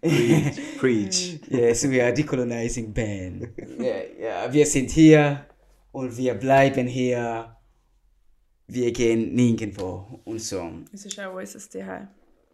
Preach. 0.78 1.40
Yes, 1.50 1.84
we 1.84 2.00
are 2.00 2.12
decolonizing 2.12 2.92
Ben. 2.92 3.52
ja, 3.78 4.02
ja, 4.20 4.52
wir 4.52 4.66
sind 4.66 4.90
hier 4.90 5.46
und 5.90 6.16
wir 6.16 6.34
bleiben 6.34 6.86
hier. 6.86 7.56
Wir 8.68 8.92
gehen 8.92 9.34
nirgendwo 9.34 10.20
und 10.24 10.40
so. 10.40 10.70
Es 10.92 11.04
ist 11.04 11.18
auch 11.20 11.34
unser 11.34 11.58
Zuhause. 11.58 12.08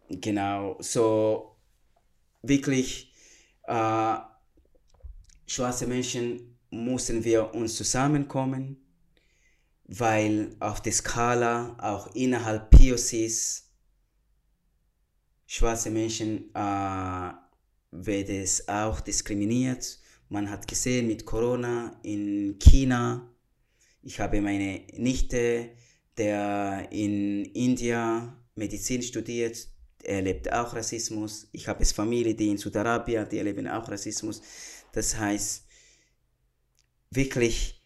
Genau, 0.09 0.75
so 0.79 1.55
wirklich 2.41 3.13
äh, 3.67 4.15
schwarze 5.45 5.85
Menschen 5.87 6.57
müssen 6.71 7.23
wir 7.23 7.53
uns 7.53 7.75
zusammenkommen, 7.75 8.77
weil 9.91 10.55
auf 10.59 10.81
der 10.81 10.91
Skala 10.91 11.75
auch 11.79 12.13
innerhalb 12.13 12.69
POCs 12.69 13.71
schwarze 15.47 15.89
Menschen 15.89 16.53
äh, 16.53 17.31
werden 17.91 18.35
es 18.41 18.67
auch 18.67 19.01
diskriminiert. 19.01 19.97
Man 20.29 20.47
hat 20.51 20.67
gesehen 20.67 21.07
mit 21.07 21.25
Corona 21.25 21.99
in 22.03 22.59
China. 22.59 23.33
Ich 24.03 24.19
habe 24.19 24.41
meine 24.41 24.81
Nichte, 24.95 25.71
der 26.17 26.87
in 26.91 27.45
India 27.45 28.37
Medizin 28.53 29.01
studiert, 29.01 29.67
erlebt 30.03 30.53
auch 30.53 30.75
Rassismus. 30.75 31.49
Ich 31.51 31.67
habe 31.67 31.81
es 31.81 31.91
Familie, 31.91 32.35
die 32.35 32.49
in 32.49 32.59
Saudi-Arabien, 32.59 33.27
die 33.27 33.39
erleben 33.39 33.67
auch 33.67 33.89
Rassismus. 33.89 34.39
Das 34.91 35.17
heißt, 35.17 35.65
wirklich 37.09 37.78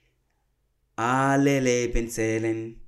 alle 0.96 1.60
Leben 1.60 2.10
zählen, 2.10 2.80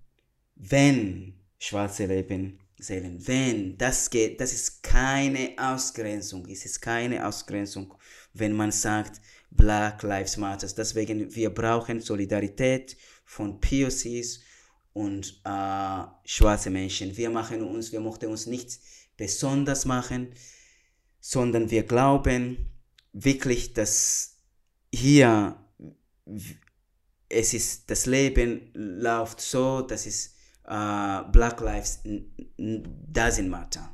wenn 0.56 1.34
schwarze 1.58 2.06
Leben 2.06 2.60
zählen. 2.80 3.18
Wenn, 3.28 3.78
das 3.78 4.10
geht, 4.10 4.40
das 4.40 4.54
ist 4.54 4.84
keine 4.84 5.54
Ausgrenzung. 5.58 6.46
Es 6.48 6.66
ist 6.66 6.82
keine 6.82 7.26
Ausgrenzung, 7.28 7.94
wenn 8.34 8.54
man 8.54 8.72
sagt, 8.72 9.22
Black 9.52 10.04
Lives 10.04 10.38
Matter. 10.38 10.68
Deswegen, 10.68 11.34
wir 11.34 11.50
brauchen 11.50 12.02
Solidarität 12.02 12.98
von 13.24 13.60
POCs 13.60 14.42
und 14.94 15.42
äh, 15.44 16.04
schwarze 16.26 16.70
Menschen. 16.70 17.16
Wir 17.16 17.30
machen 17.30 17.62
uns, 17.64 17.92
wir 17.92 18.00
möchten 18.00 18.28
uns 18.28 18.46
nicht 18.46 18.80
besonders 19.18 19.86
machen, 19.86 20.34
sondern 21.20 21.72
wir 21.72 21.84
glauben 21.84 22.70
wirklich, 23.14 23.74
dass 23.74 24.38
hier 24.94 25.58
es 27.30 27.54
ist, 27.54 27.90
das 27.90 28.06
Leben 28.06 28.70
läuft 28.74 29.42
so, 29.42 29.82
dass 29.82 30.06
es 30.06 30.36
uh, 30.68 31.30
Black 31.32 31.60
Lives 31.62 32.00
doesn't 32.58 33.48
matter. 33.48 33.94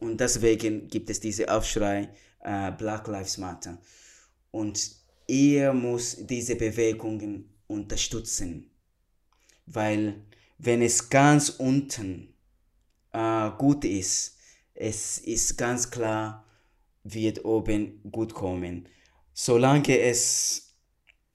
Und 0.00 0.20
deswegen 0.20 0.88
gibt 0.88 1.10
es 1.10 1.20
diese 1.20 1.50
Aufschrei 1.50 2.08
uh, 2.44 2.70
Black 2.72 3.06
Lives 3.08 3.38
Matter. 3.38 3.78
Und 4.50 4.90
ihr 5.26 5.72
muss 5.72 6.16
diese 6.26 6.56
Bewegungen 6.56 7.50
unterstützen, 7.66 8.70
weil 9.66 10.22
wenn 10.58 10.82
es 10.82 11.08
ganz 11.08 11.50
unten 11.50 12.34
uh, 13.14 13.50
gut 13.58 13.84
ist, 13.84 14.36
es 14.74 15.18
ist 15.18 15.56
ganz 15.56 15.90
klar, 15.90 16.44
wird 17.02 17.44
oben 17.44 18.00
gut 18.10 18.34
kommen. 18.34 18.88
Solange 19.32 19.98
es 19.98 20.65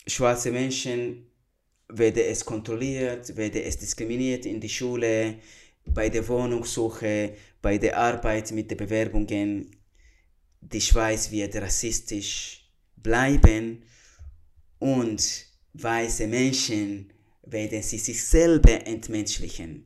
schwarze 0.07 0.51
Menschen 0.51 1.27
werde 1.87 2.23
es 2.25 2.45
kontrolliert, 2.45 3.35
werde 3.35 3.63
es 3.63 3.77
diskriminiert 3.77 4.45
in 4.45 4.59
die 4.59 4.69
Schule, 4.69 5.39
bei 5.85 6.09
der 6.09 6.27
Wohnungssuche, 6.27 7.35
bei 7.61 7.77
der 7.77 7.97
Arbeit 7.97 8.51
mit 8.51 8.69
den 8.69 8.77
Bewerbungen. 8.77 9.75
Die 10.61 10.81
Schweiz 10.81 11.31
wird 11.31 11.55
rassistisch 11.55 12.69
bleiben 12.95 13.83
und 14.79 15.45
weiße 15.73 16.27
Menschen 16.27 17.11
werden 17.43 17.81
sie 17.81 17.97
sich 17.97 18.23
selber 18.23 18.85
entmenschlichen. 18.85 19.85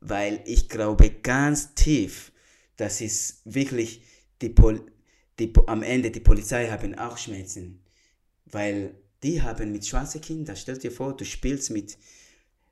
Weil 0.00 0.42
ich 0.44 0.68
glaube 0.68 1.10
ganz 1.22 1.74
tief, 1.74 2.32
dass 2.76 3.00
es 3.00 3.40
wirklich 3.44 4.02
die, 4.40 4.50
Pol 4.50 4.90
die 5.38 5.52
am 5.66 5.82
Ende 5.82 6.10
die 6.10 6.20
Polizei 6.20 6.68
haben 6.68 6.94
auch 6.94 7.18
Schmerzen. 7.18 7.82
Weil 8.50 8.94
die 9.22 9.42
haben 9.42 9.72
mit 9.72 9.86
schwarzen 9.86 10.20
Kindern, 10.20 10.56
stell 10.56 10.78
dir 10.78 10.90
vor, 10.90 11.16
du 11.16 11.24
spielst 11.24 11.70
mit, 11.70 11.98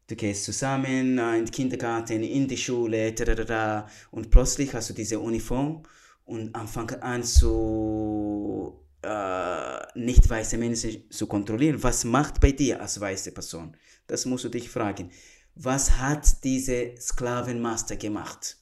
du 0.07 0.17
gehst 0.17 0.45
zusammen 0.45 0.87
in 0.87 1.17
den 1.17 1.51
Kindergarten, 1.51 2.23
in 2.23 2.49
die 2.49 2.57
Schule, 2.57 3.15
tadadada, 3.15 3.89
und 4.11 4.31
plötzlich 4.31 4.73
hast 4.75 4.91
du 4.91 4.95
diese 4.95 5.21
Uniform 5.21 5.83
und 6.25 6.55
anfangen 6.55 7.03
an 7.03 7.23
zu 7.23 8.81
äh, 9.03 9.79
nicht 9.99 10.29
weiße 10.29 10.59
Menschen 10.59 11.11
zu 11.11 11.27
kontrollieren. 11.27 11.83
Was 11.83 12.05
macht 12.05 12.41
bei 12.41 12.53
dir 12.53 12.81
als 12.81 13.01
weiße 13.01 13.33
Person? 13.33 13.77
Das 14.07 14.27
musst 14.27 14.45
du 14.45 14.49
dich 14.49 14.69
fragen. 14.69 15.11
Was 15.55 15.99
hat 15.99 16.45
diese 16.45 16.95
Sklavenmaster 17.01 17.97
gemacht, 17.97 18.57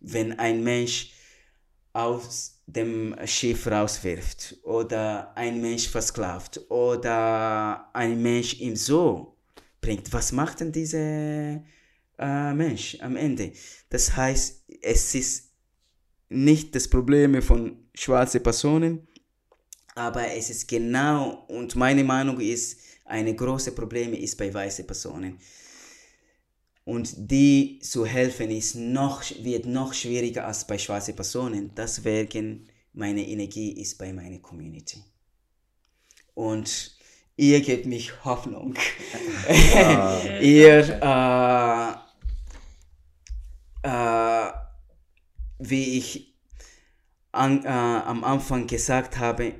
wenn 0.00 0.38
ein 0.38 0.62
Mensch 0.62 1.12
aus 1.92 2.62
dem 2.66 3.14
Schiff 3.26 3.66
rauswirft 3.66 4.56
oder 4.62 5.36
ein 5.36 5.60
Mensch 5.60 5.88
versklavt 5.88 6.60
oder 6.70 7.90
ein 7.92 8.22
Mensch 8.22 8.54
ihm 8.60 8.76
so 8.76 9.36
bringt. 9.80 10.12
Was 10.12 10.32
macht 10.32 10.60
denn 10.60 10.72
dieser 10.72 11.60
äh, 12.18 12.54
Mensch 12.54 12.96
am 13.00 13.16
Ende? 13.16 13.52
Das 13.90 14.16
heißt, 14.16 14.64
es 14.80 15.14
ist 15.14 15.50
nicht 16.28 16.74
das 16.74 16.88
Problem 16.88 17.42
von 17.42 17.76
schwarzen 17.94 18.42
Personen, 18.42 19.06
aber 19.94 20.32
es 20.34 20.48
ist 20.48 20.66
genau, 20.68 21.44
und 21.48 21.76
meine 21.76 22.02
Meinung 22.02 22.40
ist, 22.40 22.80
eine 23.04 23.34
große 23.34 23.72
Problem 23.72 24.14
ist 24.14 24.38
bei 24.38 24.52
weißen 24.52 24.86
Personen. 24.86 25.38
Und 26.84 27.30
die 27.30 27.78
zu 27.80 28.04
helfen 28.04 28.50
ist 28.50 28.74
noch, 28.74 29.22
wird 29.42 29.66
noch 29.66 29.94
schwieriger 29.94 30.46
als 30.46 30.66
bei 30.66 30.78
schwarzen 30.78 31.14
Personen. 31.14 31.72
Deswegen 31.76 32.68
meine 32.92 33.26
Energie 33.26 33.72
ist 33.72 33.98
bei 33.98 34.12
meiner 34.12 34.38
Community. 34.38 35.02
Und 36.34 36.96
ihr 37.36 37.60
gebt 37.60 37.86
mich 37.86 38.24
Hoffnung. 38.24 38.74
Ah. 39.74 40.20
ihr, 40.40 42.00
äh, 43.84 43.88
äh, 43.88 44.52
wie 45.58 45.98
ich 45.98 46.34
an, 47.30 47.64
äh, 47.64 47.68
am 47.68 48.24
Anfang 48.24 48.66
gesagt 48.66 49.18
habe, 49.18 49.54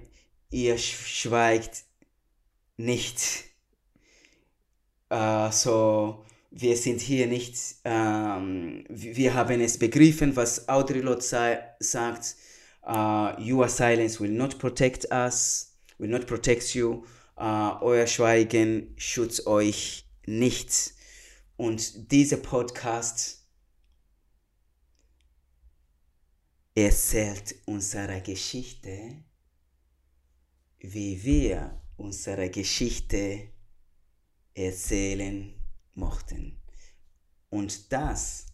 ihr 0.51 0.77
schweigt 0.77 1.85
nicht. 2.77 3.45
Äh, 5.09 5.51
so 5.53 6.25
wir 6.55 6.77
sind 6.77 7.01
hier 7.01 7.27
nicht, 7.27 7.57
ähm, 7.85 8.85
wir 8.89 9.33
haben 9.35 9.61
es 9.61 9.79
begriffen, 9.79 10.37
was 10.37 10.69
Audre 10.69 11.21
sagt, 11.21 12.37
uh, 12.87 13.33
your 13.41 13.69
silence 13.69 14.21
will 14.21 14.31
not 14.31 14.59
protect 14.59 15.11
us, 15.11 15.75
will 15.99 16.11
not 16.11 16.27
protect 16.27 16.75
you, 16.75 17.05
uh, 17.39 17.79
euer 17.81 18.07
Schweigen 18.07 18.95
schützt 18.99 19.47
euch 19.47 20.07
nicht. 20.27 20.93
Und 21.57 22.13
dieser 22.13 22.37
Podcast 22.37 23.47
erzählt 26.75 27.55
unsere 27.65 28.21
Geschichte, 28.21 29.25
wie 30.81 31.23
wir 31.25 31.81
unsere 31.97 32.51
Geschichte 32.51 33.49
erzählen 34.55 35.62
mochten. 35.95 36.59
Und 37.51 37.93
das 37.93 38.47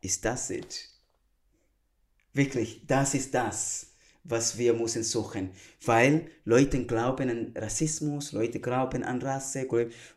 ist 0.00 0.24
das 0.24 0.50
it. 0.50 0.88
Wirklich, 2.32 2.86
das 2.86 3.14
ist 3.14 3.34
das, 3.34 3.94
was 4.24 4.58
wir 4.58 4.74
müssen 4.74 5.04
suchen. 5.04 5.50
Weil 5.84 6.30
Leute 6.44 6.84
glauben 6.84 7.30
an 7.30 7.54
Rassismus, 7.56 8.32
Leute 8.32 8.58
glauben 8.58 9.04
an 9.04 9.20
Rasse, 9.22 9.68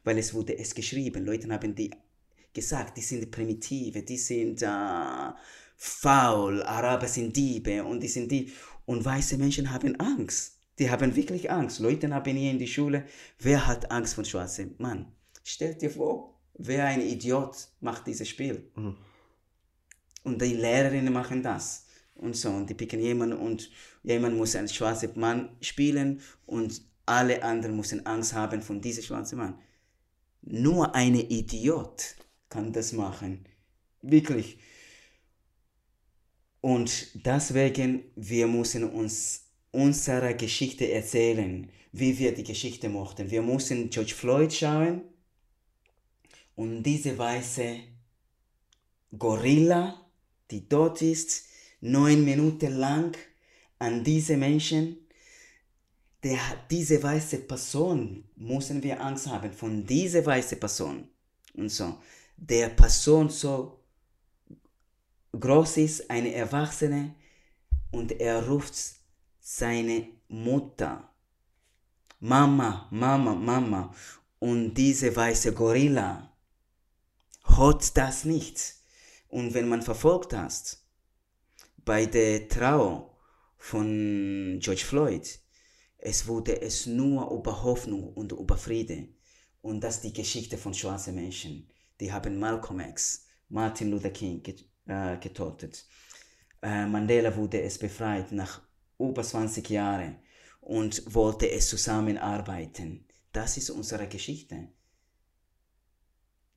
weil 0.03 0.17
es 0.17 0.33
wurde 0.33 0.57
es 0.57 0.73
geschrieben. 0.73 1.25
Leute 1.25 1.49
haben 1.49 1.75
die 1.75 1.91
gesagt, 2.53 2.97
die 2.97 3.01
sind 3.01 3.29
primitive, 3.29 4.01
die 4.01 4.17
sind 4.17 4.63
uh, 4.63 5.33
faul, 5.75 6.63
Araber 6.63 7.07
sind 7.07 7.35
Diebe 7.35 7.83
und 7.83 8.01
die 8.01 8.07
sind 8.07 8.31
die. 8.31 8.51
Und 8.85 9.03
weiße 9.03 9.37
Menschen 9.37 9.69
haben 9.71 9.99
Angst. 9.99 10.53
Die 10.79 10.89
haben 10.89 11.15
wirklich 11.15 11.51
Angst. 11.51 11.79
Leute 11.79 12.09
haben 12.13 12.35
hier 12.35 12.51
in 12.51 12.59
die 12.59 12.67
Schule, 12.67 13.05
wer 13.39 13.67
hat 13.67 13.91
Angst 13.91 14.15
vor 14.15 14.23
schwarzen 14.23 14.75
Mann? 14.77 15.11
Stell 15.49 15.75
dir 15.75 15.89
vor, 15.89 16.37
wer 16.55 16.83
ein 16.87 16.99
Idiot 16.99 17.69
macht 17.79 18.05
dieses 18.05 18.27
Spiel. 18.27 18.69
Mhm. 18.75 18.97
Und 20.25 20.41
die 20.41 20.55
Lehrerinnen 20.55 21.13
machen 21.13 21.41
das. 21.41 21.85
Und 22.15 22.35
so, 22.35 22.49
und 22.49 22.69
die 22.69 22.73
picken 22.73 22.99
jemanden 22.99 23.37
und 23.37 23.71
jemand 24.03 24.35
muss 24.35 24.57
einen 24.57 24.67
schwarzen 24.67 25.17
Mann 25.17 25.55
spielen 25.61 26.19
und 26.45 26.81
alle 27.05 27.43
anderen 27.43 27.77
müssen 27.77 28.05
Angst 28.05 28.33
haben 28.33 28.61
von 28.61 28.81
diesem 28.81 29.05
schwarzen 29.05 29.37
Mann. 29.37 29.57
Nur 30.41 30.93
ein 30.93 31.15
Idiot 31.15 32.17
kann 32.49 32.73
das 32.73 32.91
machen. 32.91 33.45
Wirklich. 34.01 34.57
Und 36.59 37.25
deswegen, 37.25 38.03
wir 38.17 38.47
müssen 38.47 38.83
uns 38.83 39.45
unsere 39.71 40.35
Geschichte 40.35 40.91
erzählen, 40.91 41.69
wie 41.93 42.19
wir 42.19 42.33
die 42.33 42.43
Geschichte 42.43 42.89
mochten. 42.89 43.31
Wir 43.31 43.41
müssen 43.41 43.89
George 43.89 44.13
Floyd 44.13 44.51
schauen, 44.51 45.03
und 46.57 46.81
diese 46.81 47.15
weiße 47.17 47.79
Gorilla, 49.17 50.05
die 50.49 50.67
dort 50.67 51.01
ist, 51.03 51.45
neun 51.81 52.25
Minuten 52.25 52.73
lang 52.73 53.15
an 53.77 54.03
diese 54.03 54.35
Menschen, 54.37 54.97
der, 56.23 56.39
diese 56.71 57.01
weiße 57.01 57.37
Person, 57.41 58.23
müssen 58.35 58.81
wir 58.81 58.99
Angst 58.99 59.27
haben 59.27 59.53
von 59.53 59.85
dieser 59.85 60.25
weißen 60.25 60.59
Person. 60.59 61.07
Und 61.53 61.69
so, 61.69 61.99
der 62.35 62.69
Person 62.69 63.29
so 63.29 63.79
groß 65.39 65.77
ist, 65.77 66.09
eine 66.09 66.33
Erwachsene, 66.33 67.13
und 67.91 68.19
er 68.19 68.47
ruft 68.47 68.73
seine 69.39 70.07
Mutter. 70.27 71.07
Mama, 72.19 72.87
Mama, 72.89 73.35
Mama. 73.35 73.93
Und 74.39 74.73
diese 74.73 75.15
weiße 75.15 75.53
Gorilla 75.53 76.33
hört 77.55 77.95
das 77.97 78.25
nicht. 78.25 78.75
Und 79.29 79.53
wenn 79.53 79.67
man 79.67 79.81
verfolgt 79.81 80.33
hast, 80.33 80.85
bei 81.83 82.05
der 82.05 82.47
Trauer 82.47 83.15
von 83.57 84.59
George 84.61 84.83
Floyd, 84.85 85.39
es 85.97 86.27
wurde 86.27 86.61
es 86.61 86.85
nur 86.85 87.31
über 87.31 87.63
Hoffnung 87.63 88.13
und 88.13 88.31
über 88.31 88.57
Friede. 88.57 89.09
Und 89.61 89.81
das 89.81 89.95
ist 89.95 90.03
die 90.03 90.13
Geschichte 90.13 90.57
von 90.57 90.73
schwarzen 90.73 91.15
Menschen. 91.15 91.69
Die 91.99 92.11
haben 92.11 92.39
Malcolm 92.39 92.79
X, 92.79 93.25
Martin 93.49 93.91
Luther 93.91 94.11
King 94.11 94.43
äh, 94.85 95.17
getötet. 95.17 95.85
Äh, 96.61 96.85
Mandela 96.85 97.35
wurde 97.35 97.61
es 97.61 97.77
befreit 97.77 98.31
nach 98.31 98.61
über 98.99 99.23
20 99.23 99.69
Jahren 99.69 100.17
und 100.61 101.13
wollte 101.13 101.49
es 101.49 101.69
zusammenarbeiten. 101.69 103.05
Das 103.31 103.57
ist 103.57 103.69
unsere 103.69 104.07
Geschichte. 104.07 104.69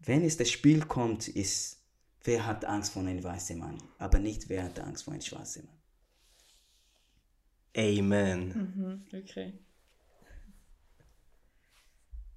Wenn 0.00 0.24
es 0.24 0.36
das 0.36 0.50
Spiel 0.50 0.84
kommt, 0.84 1.28
ist, 1.28 1.78
wer 2.24 2.46
hat 2.46 2.64
Angst 2.64 2.92
vor 2.92 3.02
einem 3.02 3.22
weißen 3.22 3.58
Mann, 3.58 3.78
aber 3.98 4.18
nicht 4.18 4.48
wer 4.48 4.64
hat 4.64 4.80
Angst 4.80 5.04
vor 5.04 5.12
einem 5.12 5.22
schwarzen 5.22 5.66
Mann. 5.66 5.76
Amen. 7.76 8.48
Mhm, 8.48 9.20
okay. 9.20 9.52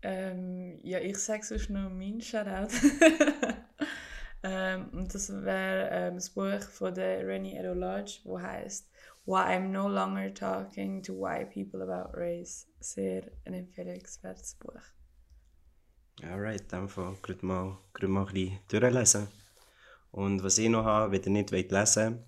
Ähm, 0.01 0.79
ja, 0.83 0.99
ich 0.99 1.17
sage 1.17 1.43
sonst 1.43 1.69
noch 1.69 1.89
meinen 1.89 2.21
Shoutout. 2.21 2.73
ähm, 4.43 4.89
und 4.89 5.13
das 5.13 5.31
wäre 5.31 5.89
ähm, 5.91 6.15
das 6.15 6.29
Buch 6.29 6.61
von 6.61 6.93
der 6.93 7.25
Rennie 7.25 7.57
Edo 7.57 7.73
Lodge, 7.73 8.19
wo 8.25 8.39
heißt 8.39 8.89
Why 9.25 9.55
I'm 9.55 9.69
No 9.69 9.87
Longer 9.87 10.33
Talking 10.33 11.01
to 11.03 11.13
White 11.13 11.51
People 11.53 11.81
About 11.81 12.17
Race. 12.17 12.67
Sehr 12.81 13.31
ein 13.45 13.53
empfehlenswertes 13.53 14.55
Buch. 14.55 14.81
Alright, 16.23 16.61
in 16.61 16.67
dem 16.69 16.89
Fall 16.89 17.15
gerade 17.21 17.45
mal, 17.45 17.77
gerade 17.93 18.07
mal 18.07 18.25
ein 18.25 18.33
bisschen 18.33 18.59
durchlesen. 18.69 19.27
Und 20.11 20.43
was 20.43 20.57
ich 20.57 20.69
noch 20.69 20.85
habe, 20.85 21.11
wenn 21.11 21.23
ihr 21.23 21.29
nicht 21.29 21.51
wollt 21.51 21.71
lesen 21.71 22.19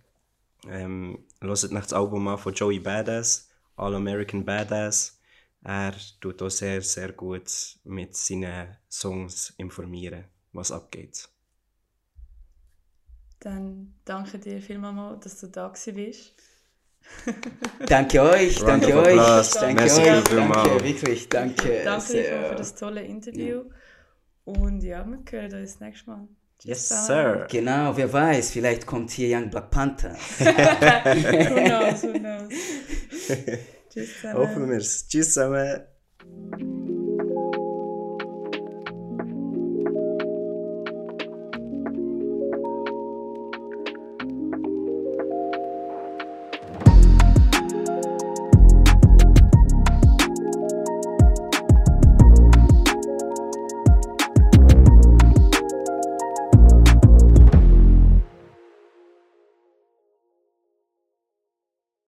wollt, 0.63 0.73
ähm, 0.73 1.19
hört 1.39 1.73
das 1.73 1.93
Album 1.93 2.27
an 2.27 2.37
von 2.37 2.53
Joey 2.53 2.79
Badass, 2.79 3.49
All 3.75 3.95
American 3.95 4.43
Badass. 4.43 5.19
Er 5.63 5.93
tut 6.19 6.41
auch 6.41 6.49
sehr, 6.49 6.81
sehr 6.81 7.11
gut 7.11 7.77
mit 7.83 8.15
seinen 8.15 8.75
Songs 8.89 9.53
informieren, 9.57 10.25
was 10.53 10.71
abgeht. 10.71 11.29
Dann 13.39 13.93
danke 14.05 14.39
dir 14.39 14.61
vielmals, 14.61 15.23
dass 15.23 15.39
du 15.39 15.47
da 15.47 15.71
bist. 15.93 16.33
Danke 17.87 18.21
euch, 18.21 18.61
Round 18.61 18.69
danke 18.83 18.97
of 18.97 19.07
euch, 19.07 19.19
applause. 19.19 19.59
danke 19.59 19.75
Merci 19.75 20.01
euch, 20.01 20.23
danke, 20.23 20.83
wirklich, 20.83 21.29
danke. 21.29 21.81
Danke 21.83 22.05
sehr. 22.05 22.49
Für 22.49 22.55
das 22.55 22.75
tolle 22.75 23.01
Interview. 23.03 23.63
Und 24.43 24.83
ja, 24.83 25.05
wir 25.05 25.19
hören 25.31 25.53
uns 25.53 25.71
das 25.71 25.79
nächste 25.79 26.09
Mal. 26.09 26.27
Tschüss 26.59 26.89
Yes, 26.89 27.07
sir. 27.07 27.47
Genau, 27.49 27.97
wer 27.97 28.11
weiß, 28.13 28.51
vielleicht 28.51 28.85
kommt 28.85 29.11
hier 29.11 29.37
Young 29.37 29.49
Black 29.49 29.71
Panther. 29.71 30.15
Who 30.39 31.65
knows, 31.65 32.03
who 32.03 32.13
knows. 32.13 32.53
Tschüss 33.89 34.21
zusammen. 34.21 34.37
Hoffen 34.37 34.69
wir 34.69 34.77
es. 34.77 35.07
Tschüss 35.07 35.33
zusammen. 35.33 35.81